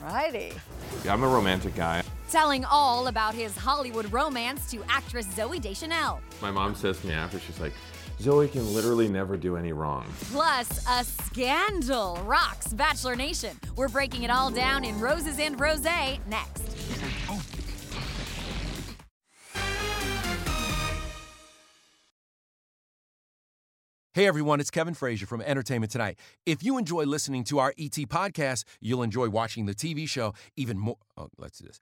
Alrighty. 0.01 0.57
Yeah, 1.03 1.13
I'm 1.13 1.23
a 1.23 1.27
romantic 1.27 1.75
guy. 1.75 2.01
Telling 2.29 2.65
all 2.65 3.07
about 3.07 3.33
his 3.33 3.55
Hollywood 3.55 4.11
romance 4.11 4.69
to 4.71 4.83
actress 4.89 5.27
Zooey 5.27 5.61
Deschanel. 5.61 6.21
My 6.41 6.51
mom 6.51 6.75
says 6.75 6.99
to 7.01 7.07
me 7.07 7.13
after, 7.13 7.39
she's 7.39 7.59
like, 7.59 7.73
Zooey 8.19 8.51
can 8.51 8.73
literally 8.73 9.07
never 9.07 9.37
do 9.37 9.57
any 9.57 9.73
wrong. 9.73 10.05
Plus, 10.31 10.85
a 10.89 11.03
scandal 11.03 12.17
rocks 12.25 12.73
Bachelor 12.73 13.15
Nation. 13.15 13.57
We're 13.75 13.89
breaking 13.89 14.23
it 14.23 14.31
all 14.31 14.49
down 14.49 14.83
in 14.85 14.99
Roses 14.99 15.39
and 15.39 15.59
Rose 15.59 15.83
next. 15.83 16.63
Hey 24.13 24.27
everyone, 24.27 24.61
it's 24.61 24.71
Kevin 24.71 24.93
Frazier 24.93 25.25
from 25.25 25.41
Entertainment 25.41 25.91
Tonight. 25.91 26.17
If 26.45 26.63
you 26.63 26.77
enjoy 26.77 27.03
listening 27.03 27.43
to 27.45 27.59
our 27.59 27.73
ET 27.77 27.91
podcast, 27.91 28.63
you'll 28.79 29.03
enjoy 29.03 29.27
watching 29.27 29.65
the 29.65 29.75
TV 29.75 30.07
show 30.07 30.33
even 30.55 30.79
more. 30.79 30.95
Oh, 31.17 31.27
let's 31.37 31.57
do 31.57 31.65
this. 31.67 31.81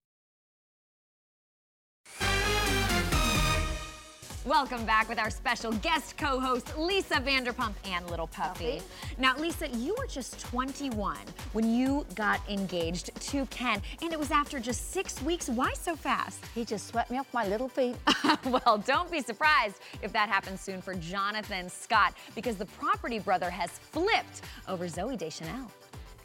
Welcome 4.45 4.87
back 4.87 5.07
with 5.07 5.19
our 5.19 5.29
special 5.29 5.71
guest 5.71 6.17
co-host 6.17 6.75
Lisa 6.75 7.17
Vanderpump 7.17 7.73
and 7.85 8.09
Little 8.09 8.25
Puffy. 8.25 8.81
Now, 9.19 9.37
Lisa, 9.37 9.69
you 9.69 9.93
were 9.99 10.07
just 10.07 10.39
21 10.39 11.15
when 11.53 11.71
you 11.71 12.07
got 12.15 12.41
engaged 12.49 13.13
to 13.21 13.45
Ken, 13.51 13.83
and 14.01 14.11
it 14.11 14.17
was 14.17 14.31
after 14.31 14.59
just 14.59 14.93
six 14.93 15.21
weeks. 15.21 15.47
Why 15.47 15.73
so 15.73 15.95
fast? 15.95 16.43
He 16.55 16.65
just 16.65 16.87
swept 16.87 17.11
me 17.11 17.19
off 17.19 17.31
my 17.35 17.47
little 17.47 17.69
feet. 17.69 17.95
well, 18.45 18.79
don't 18.79 19.11
be 19.11 19.21
surprised 19.21 19.79
if 20.01 20.11
that 20.13 20.27
happens 20.27 20.59
soon 20.59 20.81
for 20.81 20.95
Jonathan 20.95 21.69
Scott, 21.69 22.15
because 22.33 22.55
the 22.55 22.65
property 22.65 23.19
brother 23.19 23.51
has 23.51 23.69
flipped 23.69 24.41
over 24.67 24.87
Zooey 24.87 25.19
Deschanel. 25.19 25.69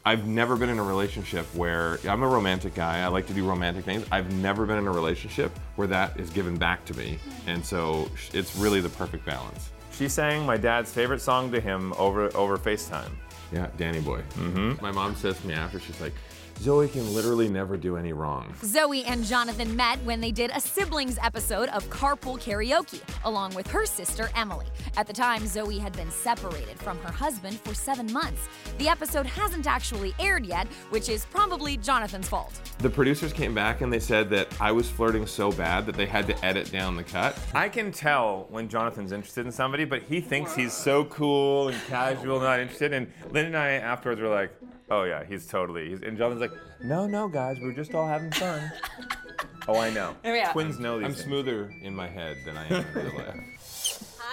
I've 0.07 0.25
never 0.25 0.55
been 0.55 0.69
in 0.69 0.79
a 0.79 0.83
relationship 0.83 1.45
where 1.53 1.99
I'm 2.07 2.23
a 2.23 2.27
romantic 2.29 2.73
guy. 2.73 3.01
I 3.01 3.07
like 3.07 3.27
to 3.27 3.33
do 3.33 3.45
romantic 3.45 3.83
things. 3.83 4.05
I've 4.09 4.31
never 4.35 4.65
been 4.65 4.77
in 4.77 4.87
a 4.87 4.91
relationship 4.91 5.51
where 5.75 5.87
that 5.89 6.17
is 6.17 6.29
given 6.29 6.55
back 6.55 6.85
to 6.85 6.97
me. 6.97 7.19
And 7.45 7.65
so 7.65 8.09
it's 8.31 8.55
really 8.55 8.79
the 8.79 8.87
perfect 8.87 9.25
balance. 9.25 9.69
She 9.91 10.07
sang 10.07 10.45
my 10.45 10.55
dad's 10.55 10.93
favorite 10.93 11.19
song 11.19 11.51
to 11.51 11.59
him 11.59 11.91
over 11.97 12.33
over 12.37 12.57
FaceTime. 12.57 13.11
Yeah, 13.51 13.67
Danny 13.75 13.99
Boy. 13.99 14.21
Mm-hmm. 14.35 14.81
My 14.81 14.93
mom 14.93 15.13
says 15.13 15.41
to 15.41 15.47
me 15.47 15.55
after, 15.55 15.77
she's 15.77 15.99
like, 15.99 16.13
Zooey 16.59 16.91
can 16.91 17.13
literally 17.13 17.47
never 17.47 17.77
do 17.77 17.97
any 17.97 18.13
wrong. 18.13 18.51
Zooey 18.61 19.03
and 19.05 19.23
Jonathan 19.23 19.75
met 19.75 20.03
when 20.03 20.19
they 20.19 20.31
did 20.31 20.49
a 20.55 20.59
siblings 20.59 21.19
episode 21.21 21.69
of 21.69 21.87
Carpool 21.91 22.41
Karaoke, 22.41 22.99
along 23.25 23.53
with 23.53 23.67
her 23.67 23.85
sister 23.85 24.31
Emily. 24.35 24.65
At 24.97 25.05
the 25.05 25.13
time, 25.13 25.43
Zooey 25.43 25.79
had 25.79 25.93
been 25.93 26.09
separated 26.09 26.79
from 26.79 26.97
her 26.99 27.11
husband 27.11 27.59
for 27.59 27.75
seven 27.75 28.11
months. 28.11 28.49
The 28.79 28.89
episode 28.89 29.27
hasn't 29.27 29.67
actually 29.67 30.15
aired 30.19 30.47
yet, 30.47 30.67
which 30.89 31.09
is 31.09 31.25
probably 31.25 31.77
Jonathan's 31.77 32.27
fault. 32.27 32.59
The 32.79 32.89
producers 32.89 33.33
came 33.33 33.53
back 33.53 33.81
and 33.81 33.93
they 33.93 33.99
said 33.99 34.27
that 34.31 34.47
I 34.59 34.71
was 34.71 34.89
flirting 34.89 35.27
so 35.27 35.51
bad 35.51 35.85
that 35.85 35.95
they 35.95 36.07
had 36.07 36.25
to 36.25 36.45
edit 36.45 36.71
down 36.71 36.95
the 36.95 37.03
cut. 37.03 37.37
I 37.53 37.69
can 37.69 37.91
tell 37.91 38.47
when 38.49 38.67
Jonathan's 38.67 39.11
interested 39.11 39.45
in 39.45 39.51
somebody, 39.51 39.85
but 39.85 40.01
he 40.01 40.21
thinks 40.21 40.55
he's 40.55 40.73
so 40.73 41.05
cool 41.05 41.67
and 41.67 41.77
casual, 41.87 42.39
not 42.39 42.59
interested. 42.59 42.93
And 42.93 43.11
Lynn 43.29 43.45
and 43.45 43.57
I 43.57 43.73
afterwards 43.73 44.19
were 44.19 44.29
like, 44.29 44.51
oh 44.89 45.03
yeah, 45.03 45.23
he's 45.23 45.45
totally. 45.47 45.89
He's, 45.89 46.01
and 46.01 46.17
Jonathan's 46.17 46.41
like, 46.41 46.59
no, 46.83 47.07
no, 47.07 47.27
guys, 47.27 47.57
we're 47.61 47.73
just 47.73 47.93
all 47.93 48.07
having 48.07 48.31
fun. 48.31 48.71
oh, 49.67 49.79
I 49.79 49.89
know. 49.89 50.15
Oh, 50.23 50.33
yeah. 50.33 50.51
Twins 50.51 50.79
know 50.79 50.97
these 50.97 51.05
I'm 51.07 51.13
things. 51.13 51.25
smoother 51.25 51.73
in 51.81 51.95
my 51.95 52.07
head 52.07 52.37
than 52.45 52.57
I 52.57 52.65
am 52.67 52.85
in 52.85 52.93
real 52.93 53.17
life. 53.17 53.35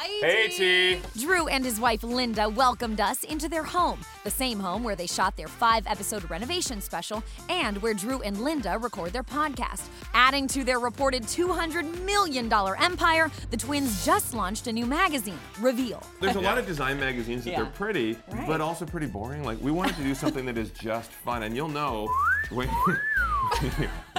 Hey, 0.08 0.48
T. 0.48 1.00
Drew 1.18 1.48
and 1.48 1.64
his 1.64 1.80
wife 1.80 2.02
Linda 2.02 2.46
welcomed 2.46 3.00
us 3.00 3.24
into 3.24 3.48
their 3.48 3.62
home, 3.62 3.98
the 4.22 4.30
same 4.30 4.60
home 4.60 4.84
where 4.84 4.94
they 4.94 5.06
shot 5.06 5.34
their 5.34 5.48
five 5.48 5.86
episode 5.86 6.28
renovation 6.30 6.82
special 6.82 7.22
and 7.48 7.80
where 7.80 7.94
Drew 7.94 8.20
and 8.20 8.38
Linda 8.42 8.76
record 8.78 9.14
their 9.14 9.22
podcast. 9.22 9.86
Adding 10.12 10.46
to 10.48 10.62
their 10.62 10.78
reported 10.78 11.22
$200 11.22 12.04
million 12.04 12.52
empire, 12.52 13.30
the 13.50 13.56
twins 13.56 14.04
just 14.04 14.34
launched 14.34 14.66
a 14.66 14.72
new 14.72 14.84
magazine, 14.84 15.38
Reveal. 15.58 16.02
There's 16.20 16.36
a 16.36 16.40
lot 16.48 16.58
of 16.58 16.66
design 16.66 17.00
magazines 17.00 17.44
that 17.44 17.52
Yeah. 17.52 17.62
they're 17.62 17.72
pretty, 17.72 18.18
Right. 18.30 18.46
but 18.46 18.60
also 18.60 18.84
pretty 18.84 19.06
boring. 19.06 19.42
Like 19.42 19.58
we 19.62 19.70
wanted 19.70 19.96
to 19.96 20.02
do 20.02 20.14
something 20.14 20.44
that 20.44 20.58
is 20.58 20.70
just 20.70 21.10
fun, 21.12 21.44
and 21.44 21.56
you'll 21.56 21.68
know 21.68 22.10
when. 22.50 22.68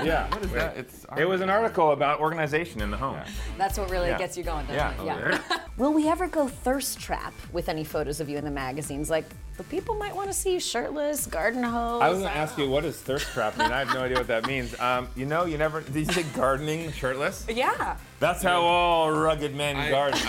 Yeah. 0.03 0.29
What 0.29 0.43
is 0.43 0.51
that? 0.51 0.77
It's 0.77 1.05
It 1.17 1.25
was 1.25 1.41
an 1.41 1.49
article 1.49 1.91
about 1.91 2.19
organization 2.19 2.81
in 2.81 2.91
the 2.91 2.97
home. 2.97 3.17
That's 3.57 3.77
what 3.79 3.89
really 3.89 4.09
Yeah. 4.09 4.17
gets 4.17 4.37
you 4.37 4.43
going, 4.43 4.65
doesn't 4.67 5.05
Yeah. 5.05 5.35
it? 5.35 5.41
Oh, 5.51 5.59
Will 5.77 5.93
we 5.93 6.07
ever 6.07 6.27
go 6.27 6.47
thirst 6.47 6.99
trap 7.01 7.33
with 7.51 7.67
any 7.67 7.83
photos 7.83 8.19
of 8.21 8.29
you 8.29 8.37
in 8.37 8.45
the 8.45 8.51
magazines? 8.51 9.09
Like, 9.09 9.25
the 9.57 9.63
people 9.65 9.93
might 9.95 10.15
want 10.15 10.27
to 10.29 10.33
see 10.33 10.53
you 10.53 10.59
shirtless, 10.59 11.27
garden 11.27 11.63
hose. 11.63 12.01
I 12.01 12.09
was 12.09 12.19
gonna 12.19 12.29
ask 12.31 12.57
you 12.57 12.69
what 12.69 12.85
is 12.85 12.97
thirst 13.01 13.27
trap 13.27 13.57
mean. 13.57 13.71
I 13.71 13.79
have 13.79 13.93
no 13.93 14.03
idea 14.03 14.17
what 14.17 14.27
that 14.27 14.47
means. 14.47 14.77
Um, 14.79 15.09
you 15.15 15.25
know, 15.25 15.45
you 15.45 15.57
never. 15.57 15.81
Did 15.81 15.95
you 15.95 16.05
say 16.13 16.23
gardening 16.35 16.91
shirtless? 16.93 17.45
Yeah. 17.49 17.97
That's 18.21 18.41
how 18.41 18.61
all 18.61 19.11
rugged 19.11 19.53
men 19.55 19.89
garden. 19.91 20.21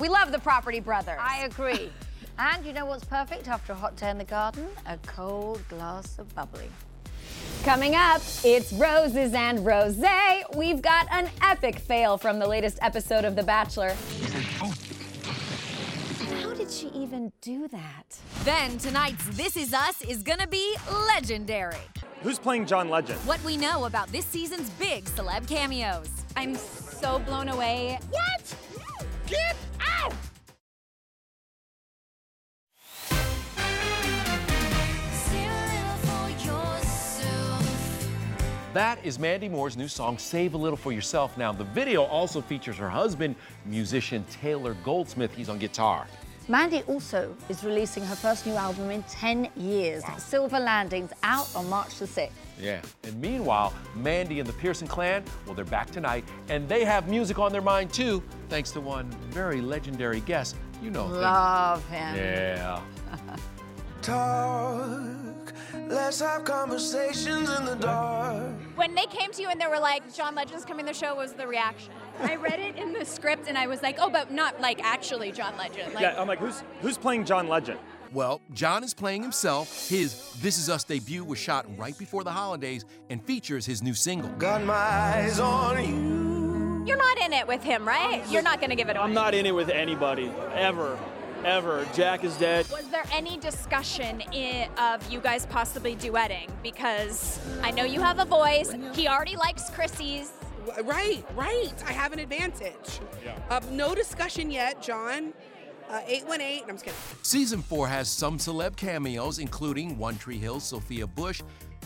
We 0.00 0.08
love 0.08 0.32
the 0.32 0.38
Property 0.38 0.80
Brothers. 0.80 1.18
I 1.20 1.44
agree. 1.44 1.92
and 2.38 2.64
you 2.64 2.72
know 2.72 2.86
what's 2.86 3.04
perfect 3.04 3.48
after 3.48 3.74
a 3.74 3.76
hot 3.76 3.96
day 3.96 4.08
in 4.10 4.18
the 4.18 4.24
garden? 4.24 4.66
A 4.86 4.96
cold 5.06 5.62
glass 5.68 6.18
of 6.18 6.34
bubbly. 6.34 6.70
Coming 7.64 7.94
up, 7.94 8.22
it's 8.42 8.72
Roses 8.72 9.34
and 9.34 9.64
Rose. 9.66 9.98
We've 10.56 10.80
got 10.80 11.06
an 11.10 11.28
epic 11.42 11.78
fail 11.78 12.16
from 12.16 12.38
the 12.38 12.46
latest 12.46 12.78
episode 12.80 13.24
of 13.24 13.36
The 13.36 13.42
Bachelor. 13.42 13.94
How 16.42 16.54
did 16.54 16.70
she 16.70 16.88
even 16.88 17.32
do 17.40 17.68
that? 17.68 18.18
Then 18.44 18.78
tonight's 18.78 19.24
This 19.36 19.56
Is 19.56 19.74
Us 19.74 20.02
is 20.02 20.22
gonna 20.22 20.46
be 20.46 20.74
legendary. 21.08 21.76
Who's 22.22 22.38
playing 22.38 22.66
John 22.66 22.88
Legend? 22.88 23.18
What 23.20 23.42
we 23.44 23.56
know 23.56 23.84
about 23.84 24.08
this 24.08 24.26
season's 24.26 24.70
big 24.70 25.04
celeb 25.04 25.46
cameos. 25.48 26.10
I'm 26.36 26.54
so 26.54 27.18
blown 27.20 27.48
away. 27.48 27.98
What? 28.10 28.54
Get 29.26 29.56
That 38.72 39.04
is 39.04 39.18
Mandy 39.18 39.48
Moore's 39.48 39.76
new 39.76 39.88
song, 39.88 40.16
Save 40.16 40.54
a 40.54 40.56
Little 40.56 40.76
for 40.76 40.92
Yourself. 40.92 41.36
Now, 41.36 41.50
the 41.50 41.64
video 41.64 42.04
also 42.04 42.40
features 42.40 42.76
her 42.76 42.88
husband, 42.88 43.34
musician 43.66 44.24
Taylor 44.30 44.74
Goldsmith. 44.84 45.34
He's 45.34 45.48
on 45.48 45.58
guitar. 45.58 46.06
Mandy 46.46 46.82
also 46.86 47.36
is 47.48 47.64
releasing 47.64 48.04
her 48.04 48.14
first 48.14 48.46
new 48.46 48.54
album 48.54 48.90
in 48.90 49.02
10 49.04 49.48
years. 49.56 50.04
Silver 50.18 50.60
Landings 50.60 51.10
out 51.24 51.48
on 51.56 51.68
March 51.68 51.98
the 51.98 52.06
6th. 52.06 52.30
Yeah. 52.60 52.80
And 53.02 53.20
meanwhile, 53.20 53.74
Mandy 53.96 54.38
and 54.38 54.48
the 54.48 54.52
Pearson 54.52 54.86
clan, 54.86 55.24
well, 55.46 55.56
they're 55.56 55.64
back 55.64 55.90
tonight, 55.90 56.24
and 56.48 56.68
they 56.68 56.84
have 56.84 57.08
music 57.08 57.40
on 57.40 57.50
their 57.50 57.62
mind 57.62 57.92
too, 57.92 58.22
thanks 58.48 58.70
to 58.72 58.80
one 58.80 59.10
very 59.30 59.60
legendary 59.60 60.20
guest. 60.20 60.54
You 60.80 60.90
know 60.90 61.06
him. 61.06 61.14
Love 61.14 61.88
him. 61.88 62.14
Yeah. 62.14 62.80
Talk, 65.90 65.96
let's 65.96 66.20
have 66.20 66.44
conversations 66.44 67.50
in 67.50 67.64
the 67.64 67.76
dark. 67.76 68.42
When 68.76 68.94
they 68.94 69.06
came 69.06 69.30
to 69.32 69.42
you 69.42 69.48
and 69.48 69.60
they 69.60 69.66
were 69.66 69.78
like, 69.78 70.14
John 70.14 70.34
Legend's 70.34 70.64
coming 70.64 70.86
to 70.86 70.92
the 70.92 70.98
show, 70.98 71.08
what 71.08 71.18
was 71.18 71.32
the 71.32 71.46
reaction? 71.46 71.92
I 72.20 72.36
read 72.36 72.60
it 72.60 72.76
in 72.76 72.92
the 72.92 73.04
script 73.04 73.48
and 73.48 73.58
I 73.58 73.66
was 73.66 73.82
like, 73.82 73.96
oh, 74.00 74.10
but 74.10 74.30
not 74.30 74.60
like 74.60 74.82
actually 74.82 75.32
John 75.32 75.56
Legend. 75.56 75.94
Like, 75.94 76.02
yeah, 76.02 76.20
I'm 76.20 76.28
like, 76.28 76.38
who's 76.38 76.62
who's 76.80 76.96
playing 76.98 77.24
John 77.24 77.48
Legend? 77.48 77.78
Well, 78.12 78.40
John 78.52 78.82
is 78.82 78.92
playing 78.92 79.22
himself. 79.22 79.88
His 79.88 80.32
This 80.40 80.58
Is 80.58 80.68
Us 80.68 80.82
debut 80.82 81.22
was 81.24 81.38
shot 81.38 81.66
right 81.78 81.96
before 81.96 82.24
the 82.24 82.32
holidays 82.32 82.84
and 83.08 83.22
features 83.24 83.64
his 83.64 83.82
new 83.82 83.94
single. 83.94 84.30
Got 84.30 84.64
my 84.64 84.74
eyes 84.74 85.38
on 85.38 85.84
you. 85.84 86.84
you're 86.84 86.96
not 86.96 87.18
in 87.18 87.32
it 87.32 87.46
with 87.46 87.62
him, 87.62 87.86
right? 87.86 88.24
You're 88.28 88.42
not 88.42 88.58
going 88.58 88.70
to 88.70 88.76
give 88.76 88.88
it 88.88 88.96
away. 88.96 89.04
I'm 89.04 89.14
not 89.14 89.32
in 89.34 89.46
it 89.46 89.54
with 89.54 89.68
anybody, 89.70 90.32
ever. 90.54 90.98
Ever. 91.44 91.86
Jack 91.94 92.24
is 92.24 92.36
dead. 92.36 92.66
Was 92.70 92.88
there 92.88 93.04
any 93.12 93.38
discussion 93.38 94.22
i 94.32 94.68
of 94.78 95.10
you 95.10 95.20
guys 95.20 95.46
possibly 95.46 95.96
duetting? 95.96 96.50
Because 96.62 97.40
I 97.62 97.70
know 97.70 97.84
you 97.84 98.00
have 98.00 98.18
a 98.18 98.24
voice. 98.24 98.74
He 98.94 99.08
already 99.08 99.36
likes 99.36 99.70
Chrissy's. 99.70 100.32
Right, 100.82 101.24
right. 101.34 101.72
I 101.86 101.92
have 101.92 102.12
an 102.12 102.18
advantage. 102.18 103.00
Uh, 103.48 103.60
no 103.72 103.94
discussion 103.94 104.50
yet, 104.50 104.82
John. 104.82 105.32
Uh, 105.88 106.00
818. 106.06 106.62
I'm 106.68 106.74
just 106.76 106.84
kidding. 106.84 107.00
Season 107.22 107.62
4 107.62 107.88
has 107.88 108.08
some 108.08 108.38
celeb 108.38 108.76
cameos, 108.76 109.38
including 109.38 109.98
One 109.98 110.18
Tree 110.18 110.38
Hill, 110.38 110.60
Sophia 110.60 111.06
Bush. 111.06 111.42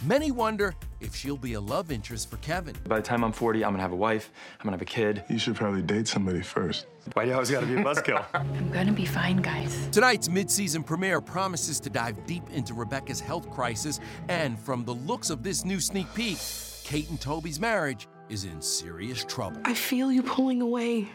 Many 0.06 0.30
wonder 0.30 0.74
if 1.00 1.14
she'll 1.14 1.38
be 1.38 1.54
a 1.54 1.60
love 1.60 1.90
interest 1.90 2.28
for 2.28 2.36
Kevin. 2.38 2.76
By 2.86 2.96
the 2.96 3.02
time 3.02 3.24
I'm 3.24 3.32
40, 3.32 3.64
I'm 3.64 3.72
gonna 3.72 3.82
have 3.82 3.92
a 3.92 3.96
wife, 3.96 4.30
I'm 4.60 4.64
gonna 4.64 4.74
have 4.74 4.82
a 4.82 4.84
kid. 4.84 5.24
You 5.30 5.38
should 5.38 5.56
probably 5.56 5.80
date 5.80 6.06
somebody 6.06 6.42
first. 6.42 6.86
Why 7.14 7.22
do 7.22 7.28
you 7.28 7.34
always 7.34 7.50
gotta 7.50 7.64
be 7.64 7.76
a 7.76 7.82
buzzkill? 7.82 8.22
I'm 8.34 8.70
gonna 8.70 8.92
be 8.92 9.06
fine, 9.06 9.38
guys. 9.38 9.88
Tonight's 9.92 10.28
mid-season 10.28 10.82
premiere 10.82 11.22
promises 11.22 11.80
to 11.80 11.88
dive 11.88 12.26
deep 12.26 12.42
into 12.50 12.74
Rebecca's 12.74 13.18
health 13.18 13.48
crisis, 13.50 13.98
and 14.28 14.58
from 14.58 14.84
the 14.84 14.92
looks 14.94 15.30
of 15.30 15.42
this 15.42 15.64
new 15.64 15.80
sneak 15.80 16.12
peek, 16.14 16.36
Kate 16.82 17.08
and 17.08 17.18
Toby's 17.18 17.58
marriage 17.58 18.06
is 18.28 18.44
in 18.44 18.60
serious 18.60 19.24
trouble. 19.24 19.62
I 19.64 19.72
feel 19.72 20.12
you 20.12 20.22
pulling 20.22 20.60
away. 20.60 21.08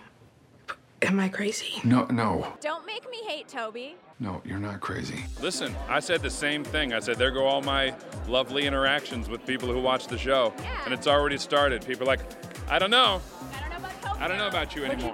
Am 1.02 1.20
I 1.20 1.30
crazy? 1.30 1.82
No, 1.84 2.06
no, 2.06 2.46
Don't 2.62 2.86
make 2.86 3.10
me 3.10 3.20
hate 3.26 3.48
Toby. 3.48 3.96
no, 4.20 4.42
you're 4.44 4.60
not 4.60 4.82
crazy. 4.82 5.24
Listen, 5.42 5.74
I 5.88 6.00
said 6.02 6.22
the 6.22 6.30
same 6.30 6.64
thing. 6.64 6.94
I 6.94 7.00
said, 7.00 7.18
there 7.18 7.32
go 7.32 7.46
all 7.46 7.62
my 7.62 7.96
lovely 8.28 8.66
interactions 8.68 9.30
with 9.30 9.46
people 9.46 9.72
who 9.72 9.82
watch 9.82 10.08
the 10.08 10.18
show. 10.18 10.54
And 10.86 10.94
it's 10.94 11.08
already 11.08 11.38
started. 11.38 11.86
People 11.86 12.04
are 12.04 12.08
like, 12.08 12.20
I 12.70 12.80
don't 12.80 12.92
know. 12.92 13.22
I 14.20 14.28
don't 14.28 14.38
know 14.38 14.48
about 14.48 14.76
you 14.76 14.84
anymore. 14.84 15.14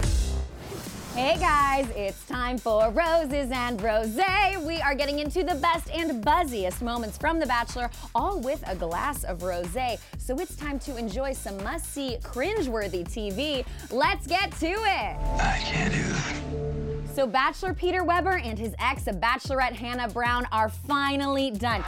Hey 1.15 1.37
guys, 1.39 1.87
it's 1.95 2.25
time 2.25 2.57
for 2.57 2.91
Roses 2.91 3.49
and 3.49 3.81
Rose. 3.81 4.19
We 4.65 4.81
are 4.81 4.93
getting 4.93 5.19
into 5.19 5.45
the 5.45 5.55
best 5.55 5.89
and 5.89 6.21
buzziest 6.21 6.81
moments 6.81 7.17
from 7.17 7.39
The 7.39 7.45
Bachelor, 7.45 7.89
all 8.13 8.41
with 8.41 8.61
a 8.67 8.75
glass 8.75 9.23
of 9.23 9.41
rose. 9.41 9.77
So 10.17 10.37
it's 10.37 10.57
time 10.57 10.77
to 10.79 10.97
enjoy 10.97 11.31
some 11.31 11.55
must 11.63 11.85
see, 11.85 12.17
cringeworthy 12.21 13.05
TV. 13.05 13.65
Let's 13.91 14.27
get 14.27 14.51
to 14.57 14.67
it. 14.67 14.75
I 14.75 15.61
can't 15.63 15.93
do 15.93 16.03
that. 16.03 17.15
So, 17.15 17.25
Bachelor 17.25 17.73
Peter 17.73 18.03
Weber 18.03 18.37
and 18.37 18.59
his 18.59 18.75
ex, 18.77 19.07
a 19.07 19.13
Bachelorette 19.13 19.71
Hannah 19.71 20.09
Brown, 20.09 20.45
are 20.51 20.67
finally 20.67 21.49
done. 21.49 21.81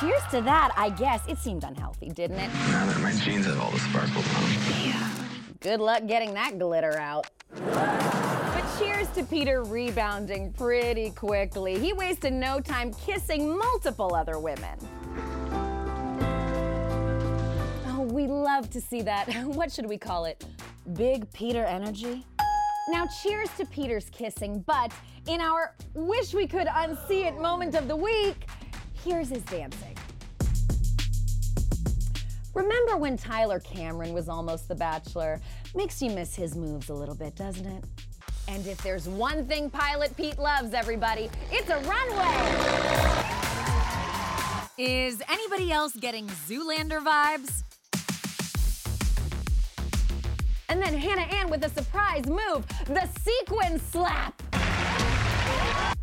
Cheers 0.00 0.22
to 0.30 0.40
that, 0.40 0.72
I 0.74 0.88
guess. 0.88 1.20
It 1.28 1.36
seemed 1.36 1.64
unhealthy, 1.64 2.08
didn't 2.08 2.38
it? 2.38 2.48
Now 2.48 2.86
that 2.86 2.98
my 3.02 3.12
jeans 3.12 3.44
have 3.44 3.60
all 3.60 3.72
the 3.72 3.78
sparkles 3.78 4.24
on 4.36 4.42
them. 4.42 5.26
Good 5.60 5.80
luck 5.80 6.06
getting 6.06 6.32
that 6.32 6.58
glitter 6.58 6.98
out. 6.98 7.26
Cheers 8.80 9.08
to 9.10 9.24
Peter 9.24 9.62
rebounding 9.62 10.52
pretty 10.54 11.10
quickly. 11.10 11.78
He 11.78 11.92
wasted 11.92 12.32
no 12.32 12.60
time 12.60 12.92
kissing 12.94 13.56
multiple 13.56 14.14
other 14.14 14.38
women. 14.38 14.78
Oh, 17.86 18.08
we 18.10 18.26
love 18.26 18.70
to 18.70 18.80
see 18.80 19.02
that. 19.02 19.28
What 19.44 19.70
should 19.70 19.86
we 19.86 19.98
call 19.98 20.24
it? 20.24 20.44
Big 20.94 21.30
Peter 21.32 21.64
energy? 21.64 22.24
Now, 22.88 23.06
cheers 23.22 23.50
to 23.58 23.66
Peter's 23.66 24.08
kissing, 24.10 24.64
but 24.66 24.92
in 25.28 25.40
our 25.40 25.74
wish 25.94 26.32
we 26.32 26.46
could 26.46 26.66
unsee 26.66 27.26
it 27.26 27.38
moment 27.38 27.74
of 27.74 27.86
the 27.86 27.96
week, 27.96 28.46
Here's 29.04 29.30
his 29.30 29.42
dancing. 29.44 29.96
Remember 32.52 32.98
when 32.98 33.16
Tyler 33.16 33.58
Cameron 33.60 34.12
was 34.12 34.28
almost 34.28 34.68
the 34.68 34.74
bachelor? 34.74 35.40
Makes 35.74 36.02
you 36.02 36.10
miss 36.10 36.34
his 36.34 36.54
moves 36.54 36.90
a 36.90 36.94
little 36.94 37.14
bit, 37.14 37.34
doesn't 37.34 37.64
it? 37.64 37.84
And 38.50 38.66
if 38.66 38.82
there's 38.82 39.08
one 39.08 39.46
thing 39.46 39.70
Pilot 39.70 40.14
Pete 40.16 40.36
loves, 40.36 40.74
everybody, 40.74 41.30
it's 41.52 41.70
a 41.70 41.78
runway. 41.78 42.34
Is 44.76 45.22
anybody 45.30 45.70
else 45.70 45.94
getting 45.94 46.26
Zoolander 46.26 46.98
vibes? 46.98 47.62
And 50.68 50.82
then 50.82 50.94
Hannah 50.94 51.32
Ann 51.32 51.48
with 51.48 51.64
a 51.64 51.68
surprise 51.68 52.26
move, 52.26 52.66
the 52.86 53.08
sequin 53.20 53.78
slap. 53.78 54.42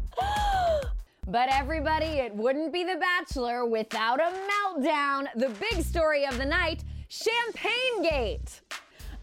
But 1.29 1.49
everybody, 1.51 2.05
it 2.05 2.33
wouldn't 2.33 2.71
be 2.71 2.85
The 2.85 2.95
Bachelor 2.95 3.65
without 3.65 4.21
a 4.21 4.31
meltdown. 4.31 5.27
The 5.35 5.49
big 5.49 5.83
story 5.83 6.25
of 6.25 6.37
the 6.37 6.45
night 6.45 6.85
Champagne 7.09 8.01
Gate. 8.01 8.61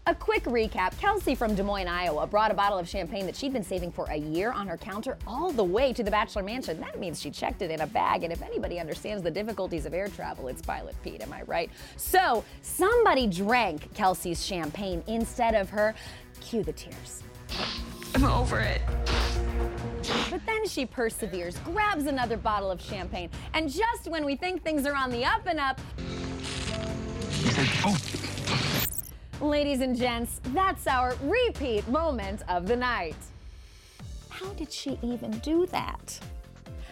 A 0.07 0.13
quick 0.13 0.43
recap 0.43 0.95
Kelsey 0.99 1.33
from 1.33 1.55
Des 1.55 1.63
Moines, 1.63 1.87
Iowa 1.87 2.27
brought 2.27 2.51
a 2.51 2.53
bottle 2.53 2.77
of 2.77 2.87
champagne 2.87 3.25
that 3.25 3.35
she'd 3.35 3.51
been 3.51 3.63
saving 3.63 3.91
for 3.91 4.05
a 4.11 4.15
year 4.15 4.51
on 4.51 4.67
her 4.67 4.77
counter 4.77 5.17
all 5.25 5.51
the 5.51 5.63
way 5.63 5.93
to 5.93 6.03
the 6.03 6.11
Bachelor 6.11 6.43
Mansion. 6.43 6.79
That 6.79 6.99
means 6.99 7.19
she 7.19 7.31
checked 7.31 7.63
it 7.63 7.71
in 7.71 7.81
a 7.81 7.87
bag, 7.87 8.23
and 8.23 8.31
if 8.31 8.43
anybody 8.43 8.79
understands 8.79 9.23
the 9.23 9.31
difficulties 9.31 9.87
of 9.87 9.95
air 9.95 10.07
travel, 10.07 10.47
it's 10.47 10.61
Pilot 10.61 10.95
Pete, 11.03 11.23
am 11.23 11.33
I 11.33 11.41
right? 11.47 11.71
So, 11.97 12.43
somebody 12.61 13.25
drank 13.25 13.91
Kelsey's 13.95 14.45
champagne 14.45 15.03
instead 15.07 15.55
of 15.55 15.71
her. 15.71 15.95
Cue 16.39 16.61
the 16.61 16.73
tears. 16.73 17.23
I'm 18.13 18.25
over 18.25 18.59
it. 18.59 18.83
But 20.29 20.45
then 20.45 20.67
she 20.67 20.85
perseveres, 20.85 21.57
grabs 21.63 22.05
another 22.05 22.37
bottle 22.37 22.69
of 22.69 22.79
champagne, 22.79 23.31
and 23.55 23.67
just 23.67 24.07
when 24.07 24.23
we 24.23 24.35
think 24.35 24.61
things 24.61 24.85
are 24.85 24.95
on 24.95 25.09
the 25.09 25.25
up 25.25 25.47
and 25.47 25.59
up, 25.59 25.81
oh, 27.83 27.97
ladies 29.41 29.81
and 29.81 29.95
gents, 29.95 30.39
that's 30.53 30.87
our 30.87 31.15
repeat 31.23 31.87
moment 31.87 32.41
of 32.47 32.67
the 32.67 32.75
night. 32.75 33.15
How 34.29 34.49
did 34.53 34.71
she 34.71 34.97
even 35.01 35.31
do 35.39 35.65
that? 35.67 36.19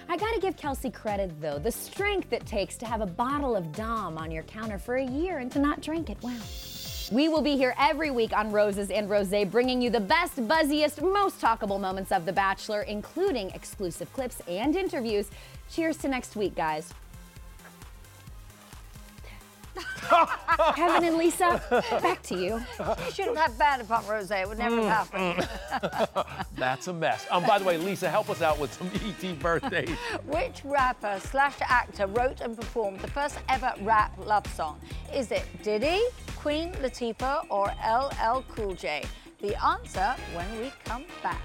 I 0.09 0.17
gotta 0.17 0.39
give 0.39 0.57
Kelsey 0.57 0.91
credit 0.91 1.31
though, 1.41 1.59
the 1.59 1.71
strength 1.71 2.33
it 2.33 2.45
takes 2.45 2.75
to 2.77 2.85
have 2.85 3.01
a 3.01 3.05
bottle 3.05 3.55
of 3.55 3.71
Dom 3.71 4.17
on 4.17 4.31
your 4.31 4.43
counter 4.43 4.77
for 4.77 4.95
a 4.95 5.05
year 5.05 5.39
and 5.39 5.51
to 5.53 5.59
not 5.59 5.81
drink 5.81 6.09
it. 6.09 6.21
Wow. 6.21 6.37
We 7.11 7.27
will 7.27 7.41
be 7.41 7.57
here 7.57 7.75
every 7.77 8.11
week 8.11 8.35
on 8.35 8.51
Roses 8.51 8.89
and 8.89 9.09
Rose, 9.09 9.33
bringing 9.51 9.81
you 9.81 9.89
the 9.89 9.99
best, 9.99 10.37
buzziest, 10.47 11.01
most 11.01 11.39
talkable 11.39 11.79
moments 11.79 12.11
of 12.11 12.25
The 12.25 12.33
Bachelor, 12.33 12.83
including 12.83 13.49
exclusive 13.51 14.11
clips 14.13 14.41
and 14.47 14.75
interviews. 14.75 15.29
Cheers 15.69 15.97
to 15.97 16.07
next 16.07 16.35
week, 16.35 16.55
guys. 16.55 16.93
Kevin 20.75 21.03
and 21.07 21.17
Lisa, 21.17 21.61
back 22.01 22.21
to 22.23 22.35
you. 22.35 22.63
You 22.79 23.11
shouldn't 23.11 23.37
have 23.37 23.57
had 23.57 23.81
Vanderpump 23.87 24.07
Rose. 24.09 24.29
It 24.31 24.47
would 24.47 24.57
never 24.57 24.81
have 24.81 25.09
happened. 25.09 25.47
That's 26.57 26.87
a 26.87 26.93
mess. 26.93 27.25
Um, 27.31 27.45
by 27.45 27.59
the 27.59 27.65
way, 27.65 27.77
Lisa, 27.77 28.09
help 28.09 28.29
us 28.29 28.41
out 28.41 28.59
with 28.59 28.73
some 28.73 28.89
ET 29.29 29.39
birthdays. 29.39 29.89
Which 30.25 30.61
rapper 30.63 31.19
slash 31.19 31.55
actor 31.61 32.07
wrote 32.07 32.41
and 32.41 32.55
performed 32.55 32.99
the 32.99 33.07
first 33.09 33.37
ever 33.49 33.73
rap 33.81 34.13
love 34.25 34.45
song? 34.55 34.79
Is 35.13 35.31
it 35.31 35.45
Diddy, 35.63 36.01
Queen 36.35 36.73
Latifah, 36.73 37.45
or 37.49 37.71
LL 37.87 38.43
Cool 38.55 38.73
J? 38.75 39.03
The 39.39 39.61
answer 39.65 40.15
when 40.33 40.59
we 40.59 40.71
come 40.85 41.05
back. 41.21 41.41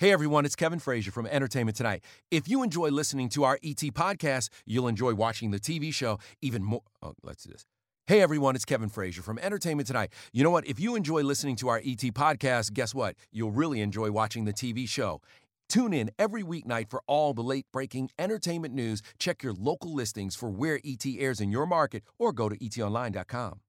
Hey 0.00 0.12
everyone, 0.12 0.46
it's 0.46 0.56
Kevin 0.56 0.78
Frazier 0.78 1.10
from 1.10 1.26
Entertainment 1.26 1.76
Tonight. 1.76 2.02
If 2.30 2.48
you 2.48 2.62
enjoy 2.62 2.88
listening 2.88 3.28
to 3.28 3.44
our 3.44 3.58
ET 3.62 3.82
podcast, 3.92 4.48
you'll 4.64 4.88
enjoy 4.88 5.12
watching 5.12 5.50
the 5.50 5.60
TV 5.60 5.92
show 5.92 6.18
even 6.40 6.64
more. 6.64 6.80
Oh, 7.02 7.12
let's 7.22 7.44
do 7.44 7.52
this. 7.52 7.66
Hey 8.06 8.22
everyone, 8.22 8.56
it's 8.56 8.64
Kevin 8.64 8.88
Frazier 8.88 9.20
from 9.20 9.38
Entertainment 9.38 9.86
Tonight. 9.86 10.10
You 10.32 10.42
know 10.42 10.48
what? 10.48 10.66
If 10.66 10.80
you 10.80 10.94
enjoy 10.94 11.20
listening 11.20 11.54
to 11.56 11.68
our 11.68 11.82
ET 11.84 12.00
podcast, 12.14 12.72
guess 12.72 12.94
what? 12.94 13.14
You'll 13.30 13.50
really 13.50 13.82
enjoy 13.82 14.10
watching 14.10 14.46
the 14.46 14.54
TV 14.54 14.88
show. 14.88 15.20
Tune 15.68 15.92
in 15.92 16.10
every 16.18 16.42
weeknight 16.42 16.88
for 16.88 17.02
all 17.06 17.34
the 17.34 17.42
late 17.42 17.66
breaking 17.70 18.08
entertainment 18.18 18.72
news. 18.72 19.02
Check 19.18 19.42
your 19.42 19.52
local 19.52 19.92
listings 19.94 20.34
for 20.34 20.48
where 20.48 20.80
ET 20.82 21.04
airs 21.18 21.42
in 21.42 21.50
your 21.52 21.66
market 21.66 22.04
or 22.18 22.32
go 22.32 22.48
to 22.48 22.56
etonline.com. 22.56 23.60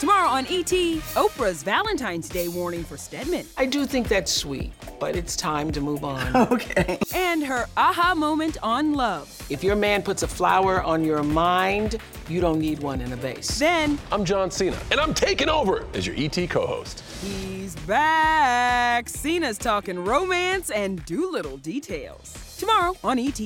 Tomorrow 0.00 0.28
on 0.28 0.46
ET, 0.46 0.70
Oprah's 1.16 1.64
Valentine's 1.64 2.28
Day 2.28 2.46
warning 2.46 2.84
for 2.84 2.96
Stedman. 2.96 3.44
I 3.56 3.66
do 3.66 3.84
think 3.84 4.06
that's 4.06 4.30
sweet, 4.32 4.72
but 5.00 5.16
it's 5.16 5.34
time 5.34 5.72
to 5.72 5.80
move 5.80 6.04
on. 6.04 6.18
Okay. 6.58 6.98
And 7.14 7.44
her 7.44 7.66
aha 7.76 8.14
moment 8.14 8.58
on 8.62 8.94
love. 8.94 9.28
If 9.50 9.64
your 9.64 9.74
man 9.74 10.02
puts 10.02 10.22
a 10.22 10.28
flower 10.28 10.82
on 10.82 11.04
your 11.04 11.22
mind, 11.24 11.96
you 12.28 12.40
don't 12.40 12.60
need 12.60 12.78
one 12.80 13.00
in 13.00 13.12
a 13.12 13.16
vase. 13.16 13.58
Then 13.58 13.98
I'm 14.12 14.24
John 14.24 14.50
Cena, 14.52 14.78
and 14.92 15.00
I'm 15.00 15.14
taking 15.14 15.48
over 15.48 15.84
as 15.94 16.06
your 16.06 16.14
ET 16.16 16.48
co-host. 16.48 17.02
he's 17.20 17.74
back. 17.86 19.08
Cena's 19.08 19.58
talking 19.58 20.04
romance 20.04 20.70
and 20.70 21.04
Dolittle 21.06 21.56
details. 21.58 22.56
Tomorrow 22.58 22.96
on 23.02 23.18
ET. 23.18 23.40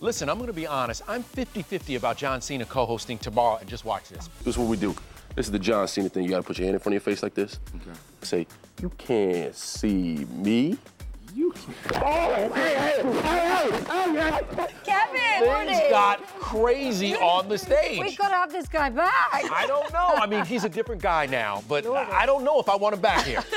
Listen, 0.00 0.28
I'm 0.30 0.36
going 0.38 0.46
to 0.46 0.52
be 0.54 0.66
honest. 0.66 1.02
I'm 1.08 1.22
50 1.22 1.60
50 1.62 1.96
about 1.96 2.16
John 2.16 2.40
Cena 2.40 2.64
co 2.64 2.86
hosting 2.86 3.18
tomorrow, 3.18 3.56
and 3.58 3.68
just 3.68 3.84
watch 3.84 4.08
this. 4.08 4.28
This 4.44 4.54
is 4.54 4.58
what 4.58 4.68
we 4.68 4.76
do. 4.76 4.94
This 5.36 5.46
is 5.46 5.52
the 5.52 5.58
John 5.58 5.86
Cena 5.88 6.08
thing. 6.08 6.24
You 6.24 6.30
gotta 6.30 6.42
put 6.42 6.58
your 6.58 6.66
hand 6.66 6.74
in 6.74 6.80
front 6.80 6.94
of 6.96 7.02
your 7.06 7.14
face 7.14 7.22
like 7.22 7.34
this. 7.34 7.58
Okay. 7.76 7.98
Say, 8.22 8.46
you 8.82 8.90
can't 8.98 9.54
see 9.54 10.26
me. 10.30 10.76
You 11.34 11.52
can't- 11.52 12.02
Oh, 12.04 12.52
hey, 12.54 12.74
hey! 12.74 13.02
Kevin! 14.84 15.66
Things 15.68 15.80
got 15.90 16.26
crazy 16.40 17.14
on 17.14 17.48
the 17.48 17.56
stage. 17.56 18.00
We've 18.00 18.18
got 18.18 18.28
to 18.30 18.34
have 18.34 18.50
this 18.52 18.66
guy 18.68 18.90
back. 18.90 19.12
I 19.32 19.64
don't 19.68 19.92
know. 19.92 20.08
I 20.16 20.26
mean, 20.26 20.44
he's 20.44 20.64
a 20.64 20.68
different 20.68 21.00
guy 21.00 21.26
now, 21.26 21.62
but 21.68 21.86
I 21.86 22.26
don't 22.26 22.42
know 22.44 22.58
if 22.60 22.68
I 22.68 22.74
want 22.76 22.94
him 22.94 23.00
back 23.00 23.24
here. 23.24 23.42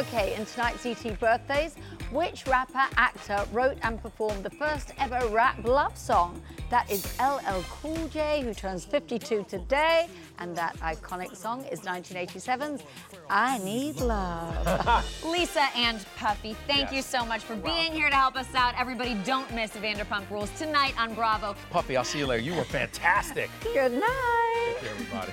Okay, 0.00 0.34
in 0.34 0.44
tonight's 0.44 0.84
ET 0.84 1.18
birthdays, 1.18 1.74
which 2.10 2.46
rapper 2.46 2.86
actor 2.96 3.44
wrote 3.52 3.78
and 3.82 4.00
performed 4.02 4.42
the 4.42 4.50
first 4.50 4.92
ever 4.98 5.26
rap 5.28 5.62
love 5.64 5.96
song? 5.96 6.40
That 6.70 6.90
is 6.90 7.04
LL 7.18 7.62
Cool 7.70 8.08
J, 8.08 8.42
who 8.42 8.54
turns 8.54 8.84
52 8.84 9.46
today, 9.48 10.08
and 10.38 10.56
that 10.56 10.76
iconic 10.78 11.36
song 11.36 11.64
is 11.66 11.80
1987's 11.80 12.82
I 13.30 13.58
Need 13.58 14.00
Love. 14.00 15.04
Lisa 15.24 15.68
and 15.76 16.04
Puffy, 16.16 16.56
thank 16.66 16.92
you 16.92 17.02
so 17.02 17.24
much 17.24 17.42
for 17.42 17.56
being 17.56 17.92
here 17.92 18.10
to 18.10 18.16
help 18.16 18.36
us 18.36 18.54
out. 18.54 18.74
Everybody, 18.78 19.14
don't 19.24 19.52
miss 19.54 19.70
Vanderpump 19.72 20.30
Rules 20.30 20.50
tonight 20.58 20.94
on 21.00 21.14
Bravo. 21.14 21.54
Puffy, 21.70 21.96
I'll 21.96 22.04
see 22.04 22.18
you 22.18 22.26
later. 22.26 22.42
You 22.42 22.54
were 22.54 22.64
fantastic. 22.64 23.50
Good 23.62 23.92
night. 23.92 24.74
Take 24.74 24.80
care, 24.80 24.90
everybody. 24.90 25.32